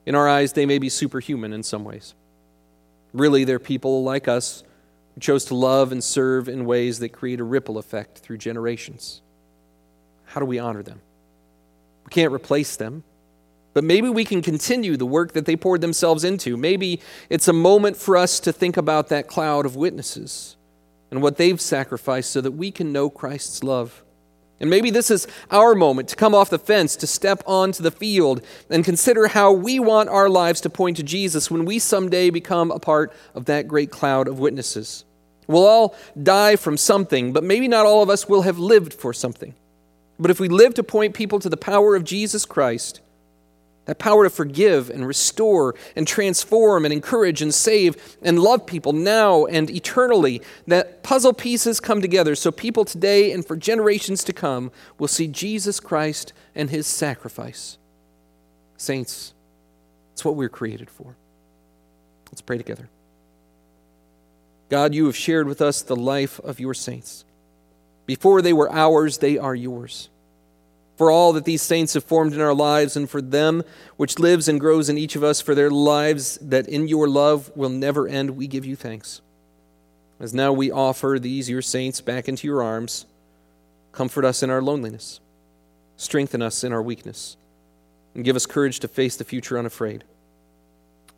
in 0.06 0.16
our 0.16 0.28
eyes, 0.28 0.54
they 0.54 0.66
may 0.66 0.80
be 0.80 0.90
superhuman 0.90 1.54
in 1.54 1.64
some 1.64 1.86
ways. 1.86 2.14
Really, 3.14 3.46
they're 3.46 3.60
people 3.60 4.04
like 4.04 4.28
us 4.28 4.64
who 5.14 5.22
chose 5.22 5.46
to 5.46 5.56
love 5.56 5.92
and 5.92 6.04
serve 6.04 6.50
in 6.50 6.66
ways 6.66 7.00
that 7.00 7.10
create 7.10 7.40
a 7.40 7.44
ripple 7.44 7.78
effect 7.78 8.20
through 8.20 8.38
generations. 8.38 9.22
How 10.26 10.40
do 10.40 10.46
we 10.46 10.60
honor 10.60 10.84
them? 10.84 11.02
We 12.06 12.10
can't 12.10 12.34
replace 12.34 12.76
them, 12.76 13.04
but 13.74 13.84
maybe 13.84 14.10
we 14.10 14.26
can 14.26 14.42
continue 14.42 14.98
the 14.98 15.06
work 15.06 15.34
that 15.34 15.46
they 15.46 15.56
poured 15.56 15.82
themselves 15.82 16.24
into. 16.24 16.58
Maybe 16.58 17.00
it's 17.30 17.48
a 17.48 17.54
moment 17.54 17.98
for 17.98 18.18
us 18.18 18.40
to 18.42 18.52
think 18.52 18.78
about 18.78 19.10
that 19.10 19.28
cloud 19.28 19.66
of 19.66 19.76
witnesses 19.76 20.58
and 21.12 21.22
what 21.22 21.38
they've 21.38 21.62
sacrificed 21.62 22.32
so 22.32 22.42
that 22.42 22.52
we 22.52 22.72
can 22.72 22.92
know 22.92 23.10
Christ's 23.10 23.64
love. 23.64 24.03
And 24.64 24.70
maybe 24.70 24.92
this 24.92 25.12
is 25.12 25.28
our 25.52 25.76
moment 25.76 26.08
to 26.08 26.16
come 26.16 26.34
off 26.34 26.50
the 26.50 26.58
fence, 26.58 26.96
to 26.96 27.06
step 27.06 27.44
onto 27.46 27.84
the 27.84 27.92
field, 27.92 28.42
and 28.70 28.86
consider 28.86 29.28
how 29.28 29.52
we 29.52 29.78
want 29.78 30.08
our 30.08 30.30
lives 30.30 30.62
to 30.62 30.70
point 30.70 30.96
to 30.96 31.04
Jesus 31.04 31.52
when 31.52 31.66
we 31.66 31.80
someday 31.80 32.30
become 32.30 32.72
a 32.72 32.80
part 32.80 33.12
of 33.36 33.44
that 33.44 33.68
great 33.68 33.92
cloud 33.92 34.26
of 34.26 34.40
witnesses. 34.40 35.04
We'll 35.48 35.66
all 35.66 35.96
die 36.24 36.56
from 36.56 36.78
something, 36.78 37.34
but 37.34 37.44
maybe 37.44 37.68
not 37.68 37.86
all 37.86 38.02
of 38.02 38.10
us 38.10 38.30
will 38.30 38.44
have 38.44 38.58
lived 38.58 38.94
for 38.94 39.12
something. 39.12 39.54
But 40.18 40.32
if 40.32 40.40
we 40.40 40.48
live 40.48 40.74
to 40.76 40.84
point 40.84 41.14
people 41.14 41.40
to 41.40 41.50
the 41.50 41.58
power 41.58 41.94
of 41.94 42.06
Jesus 42.06 42.46
Christ, 42.46 43.02
that 43.86 44.00
power 44.00 44.24
to 44.24 44.30
forgive 44.30 44.90
and 44.90 45.06
restore 45.06 45.76
and 45.96 46.08
transform 46.08 46.86
and 46.86 46.94
encourage 46.94 47.42
and 47.42 47.54
save 47.54 48.18
and 48.22 48.40
love 48.40 48.66
people 48.66 48.94
now 48.94 49.46
and 49.46 49.70
eternally. 49.70 50.42
That 50.68 51.04
puzzle 51.04 51.34
pieces 51.34 51.80
come 51.80 52.02
together 52.02 52.36
so 52.36 52.52
people 52.52 52.86
today 52.86 53.32
and 53.32 53.46
for 53.46 53.58
generations 53.58 54.24
to 54.26 54.34
come 54.34 54.72
will 54.98 55.08
see 55.08 55.28
Jesus 55.28 55.80
Christ 55.80 56.34
and 56.56 56.70
his 56.70 56.88
sacrifice. 56.88 57.78
Saints, 58.78 59.34
it's 60.14 60.24
what 60.24 60.36
we're 60.36 60.50
created 60.50 60.90
for. 60.90 61.16
Let's 62.32 62.42
pray 62.42 62.58
together. 62.58 62.90
God, 64.70 64.94
you 64.94 65.06
have 65.06 65.16
shared 65.16 65.48
with 65.48 65.62
us 65.62 65.82
the 65.82 65.96
life 65.96 66.40
of 66.40 66.60
your 66.60 66.74
saints. 66.74 67.26
Before 68.06 68.42
they 68.42 68.54
were 68.54 68.72
ours, 68.72 69.20
they 69.20 69.38
are 69.38 69.56
yours. 69.56 70.10
For 70.96 71.10
all 71.10 71.34
that 71.34 71.46
these 71.46 71.62
saints 71.62 71.96
have 71.96 72.04
formed 72.04 72.34
in 72.34 72.42
our 72.42 72.54
lives, 72.54 72.96
and 72.96 73.10
for 73.10 73.22
them 73.22 73.64
which 73.98 74.20
lives 74.20 74.48
and 74.48 74.60
grows 74.60 74.90
in 74.90 74.98
each 74.98 75.16
of 75.16 75.24
us, 75.24 75.42
for 75.42 75.56
their 75.56 75.72
lives 75.72 76.38
that 76.38 76.68
in 76.68 76.88
your 76.88 77.08
love 77.08 77.52
will 77.56 77.70
never 77.70 78.08
end, 78.08 78.32
we 78.32 78.48
give 78.48 78.66
you 78.66 78.76
thanks. 78.76 79.22
As 80.20 80.34
now 80.34 80.54
we 80.54 80.72
offer 80.72 81.18
these 81.20 81.50
your 81.50 81.62
saints 81.62 82.00
back 82.00 82.30
into 82.30 82.48
your 82.48 82.62
arms, 82.62 83.06
comfort 83.92 84.24
us 84.24 84.44
in 84.44 84.50
our 84.50 84.62
loneliness, 84.62 85.20
strengthen 85.98 86.42
us 86.42 86.64
in 86.64 86.72
our 86.72 86.82
weakness, 86.82 87.38
and 88.14 88.24
give 88.24 88.36
us 88.36 88.46
courage 88.46 88.80
to 88.82 88.88
face 88.88 89.16
the 89.16 89.24
future 89.24 89.58
unafraid. 89.58 90.04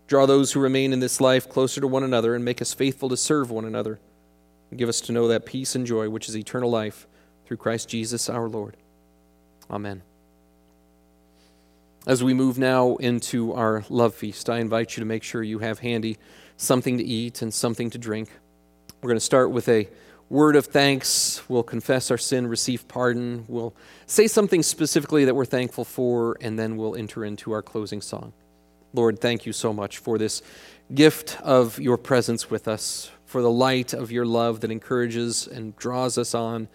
Draw 0.07 0.25
those 0.25 0.51
who 0.51 0.59
remain 0.59 0.93
in 0.93 0.99
this 0.99 1.19
life 1.19 1.49
closer 1.49 1.81
to 1.81 1.87
one 1.87 2.03
another 2.03 2.35
and 2.35 2.45
make 2.45 2.61
us 2.61 2.73
faithful 2.73 3.09
to 3.09 3.17
serve 3.17 3.49
one 3.49 3.65
another. 3.65 3.99
And 4.69 4.79
give 4.79 4.89
us 4.89 5.01
to 5.01 5.11
know 5.11 5.27
that 5.27 5.45
peace 5.45 5.75
and 5.75 5.85
joy 5.85 6.09
which 6.09 6.29
is 6.29 6.37
eternal 6.37 6.69
life 6.69 7.07
through 7.45 7.57
Christ 7.57 7.89
Jesus 7.89 8.29
our 8.29 8.47
Lord. 8.47 8.77
Amen. 9.69 10.01
As 12.07 12.23
we 12.23 12.33
move 12.33 12.59
now 12.59 12.97
into 12.97 13.53
our 13.53 13.83
love 13.89 14.13
feast, 14.13 14.49
I 14.49 14.59
invite 14.59 14.95
you 14.95 15.01
to 15.01 15.05
make 15.05 15.23
sure 15.23 15.41
you 15.41 15.59
have 15.59 15.79
handy 15.79 16.17
something 16.55 16.97
to 16.99 17.03
eat 17.03 17.41
and 17.41 17.53
something 17.53 17.89
to 17.89 17.97
drink. 17.97 18.29
We're 19.01 19.09
going 19.09 19.17
to 19.17 19.25
start 19.25 19.51
with 19.51 19.67
a 19.67 19.89
word 20.29 20.55
of 20.55 20.67
thanks. 20.67 21.41
We'll 21.49 21.63
confess 21.63 22.11
our 22.11 22.17
sin, 22.17 22.47
receive 22.47 22.87
pardon. 22.87 23.45
We'll 23.47 23.75
say 24.05 24.27
something 24.27 24.61
specifically 24.63 25.25
that 25.25 25.35
we're 25.35 25.45
thankful 25.45 25.83
for, 25.83 26.37
and 26.41 26.59
then 26.59 26.77
we'll 26.77 26.95
enter 26.95 27.25
into 27.25 27.51
our 27.51 27.61
closing 27.61 28.01
song. 28.01 28.33
Lord, 28.93 29.19
thank 29.19 29.45
you 29.45 29.53
so 29.53 29.73
much 29.73 29.97
for 29.97 30.17
this 30.17 30.41
gift 30.93 31.39
of 31.41 31.79
your 31.79 31.97
presence 31.97 32.49
with 32.49 32.67
us, 32.67 33.11
for 33.25 33.41
the 33.41 33.51
light 33.51 33.93
of 33.93 34.11
your 34.11 34.25
love 34.25 34.61
that 34.61 34.71
encourages 34.71 35.47
and 35.47 35.75
draws 35.75 36.17
us 36.17 36.33
on, 36.33 36.67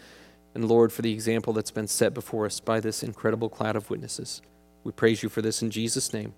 and 0.54 0.66
Lord, 0.66 0.92
for 0.92 1.02
the 1.02 1.12
example 1.12 1.52
that's 1.52 1.70
been 1.70 1.86
set 1.86 2.12
before 2.14 2.46
us 2.46 2.60
by 2.60 2.80
this 2.80 3.02
incredible 3.02 3.48
cloud 3.48 3.76
of 3.76 3.90
witnesses. 3.90 4.42
We 4.82 4.92
praise 4.92 5.22
you 5.22 5.28
for 5.28 5.42
this 5.42 5.62
in 5.62 5.70
Jesus' 5.70 6.12
name. 6.12 6.34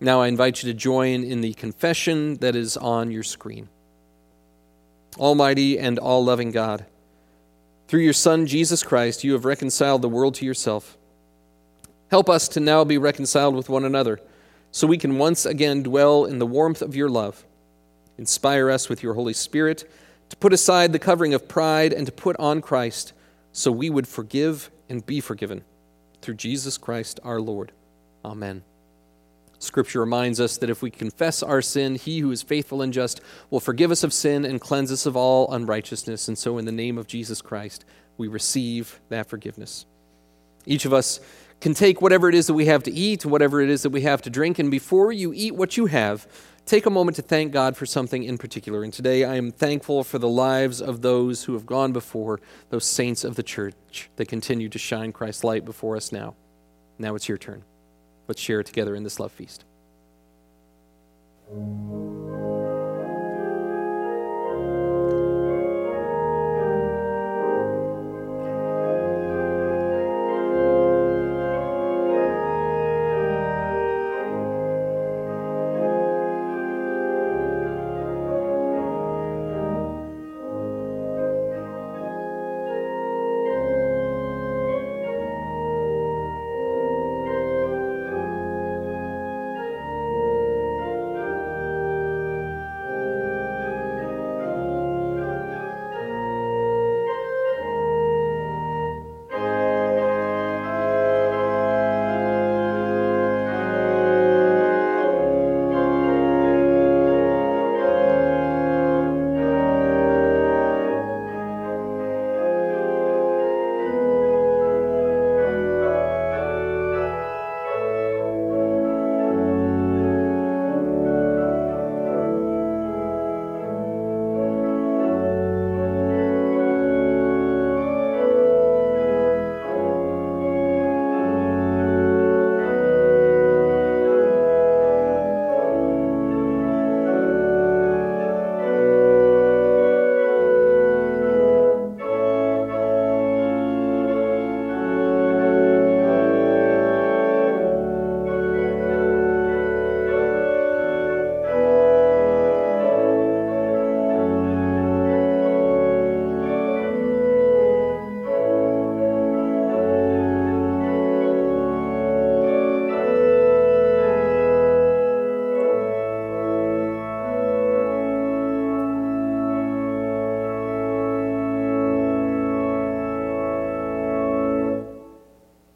Now 0.00 0.20
I 0.20 0.28
invite 0.28 0.62
you 0.62 0.70
to 0.72 0.78
join 0.78 1.24
in 1.24 1.40
the 1.40 1.54
confession 1.54 2.36
that 2.36 2.54
is 2.54 2.76
on 2.76 3.10
your 3.10 3.22
screen. 3.22 3.68
Almighty 5.16 5.78
and 5.78 5.98
all 5.98 6.24
loving 6.24 6.50
God, 6.50 6.86
through 7.88 8.02
your 8.02 8.12
Son, 8.12 8.46
Jesus 8.46 8.82
Christ, 8.82 9.24
you 9.24 9.32
have 9.32 9.46
reconciled 9.46 10.02
the 10.02 10.08
world 10.08 10.34
to 10.36 10.44
yourself. 10.44 10.98
Help 12.10 12.28
us 12.28 12.46
to 12.48 12.60
now 12.60 12.84
be 12.84 12.98
reconciled 12.98 13.54
with 13.54 13.70
one 13.70 13.84
another 13.84 14.20
so 14.70 14.86
we 14.86 14.98
can 14.98 15.18
once 15.18 15.46
again 15.46 15.82
dwell 15.82 16.26
in 16.26 16.38
the 16.38 16.46
warmth 16.46 16.82
of 16.82 16.94
your 16.94 17.08
love. 17.08 17.44
Inspire 18.18 18.70
us 18.70 18.88
with 18.90 19.02
your 19.02 19.14
Holy 19.14 19.32
Spirit 19.32 19.90
to 20.28 20.36
put 20.36 20.52
aside 20.52 20.92
the 20.92 20.98
covering 20.98 21.34
of 21.34 21.48
pride 21.48 21.92
and 21.92 22.06
to 22.06 22.12
put 22.12 22.36
on 22.38 22.60
Christ, 22.60 23.12
so 23.52 23.72
we 23.72 23.90
would 23.90 24.06
forgive 24.06 24.70
and 24.88 25.04
be 25.04 25.20
forgiven. 25.20 25.64
Through 26.20 26.34
Jesus 26.34 26.78
Christ 26.78 27.20
our 27.22 27.40
Lord. 27.40 27.72
Amen. 28.24 28.62
Scripture 29.60 30.00
reminds 30.00 30.40
us 30.40 30.56
that 30.58 30.70
if 30.70 30.82
we 30.82 30.90
confess 30.90 31.42
our 31.42 31.60
sin, 31.60 31.96
he 31.96 32.20
who 32.20 32.30
is 32.30 32.42
faithful 32.42 32.80
and 32.80 32.92
just 32.92 33.20
will 33.50 33.60
forgive 33.60 33.90
us 33.90 34.04
of 34.04 34.12
sin 34.12 34.44
and 34.44 34.60
cleanse 34.60 34.92
us 34.92 35.04
of 35.04 35.16
all 35.16 35.52
unrighteousness. 35.52 36.28
And 36.28 36.38
so, 36.38 36.58
in 36.58 36.64
the 36.64 36.72
name 36.72 36.96
of 36.96 37.08
Jesus 37.08 37.42
Christ, 37.42 37.84
we 38.16 38.28
receive 38.28 39.00
that 39.08 39.28
forgiveness. 39.28 39.84
Each 40.64 40.84
of 40.84 40.92
us 40.92 41.20
can 41.60 41.74
take 41.74 42.00
whatever 42.00 42.28
it 42.28 42.36
is 42.36 42.46
that 42.46 42.54
we 42.54 42.66
have 42.66 42.84
to 42.84 42.92
eat, 42.92 43.26
whatever 43.26 43.60
it 43.60 43.68
is 43.68 43.82
that 43.82 43.90
we 43.90 44.02
have 44.02 44.22
to 44.22 44.30
drink, 44.30 44.60
and 44.60 44.70
before 44.70 45.10
you 45.10 45.32
eat 45.34 45.56
what 45.56 45.76
you 45.76 45.86
have, 45.86 46.26
take 46.68 46.86
a 46.86 46.90
moment 46.90 47.16
to 47.16 47.22
thank 47.22 47.52
God 47.52 47.76
for 47.76 47.86
something 47.86 48.22
in 48.22 48.38
particular. 48.38 48.84
And 48.84 48.92
today 48.92 49.24
I 49.24 49.36
am 49.36 49.50
thankful 49.50 50.04
for 50.04 50.18
the 50.18 50.28
lives 50.28 50.80
of 50.82 51.00
those 51.00 51.44
who 51.44 51.54
have 51.54 51.66
gone 51.66 51.92
before, 51.92 52.40
those 52.70 52.84
saints 52.84 53.24
of 53.24 53.36
the 53.36 53.42
church 53.42 54.10
that 54.16 54.28
continue 54.28 54.68
to 54.68 54.78
shine 54.78 55.12
Christ's 55.12 55.44
light 55.44 55.64
before 55.64 55.96
us 55.96 56.12
now. 56.12 56.34
Now 56.98 57.14
it's 57.14 57.28
your 57.28 57.38
turn. 57.38 57.64
Let's 58.26 58.40
share 58.40 58.62
together 58.62 58.94
in 58.94 59.02
this 59.02 59.18
love 59.18 59.32
feast. 59.32 59.64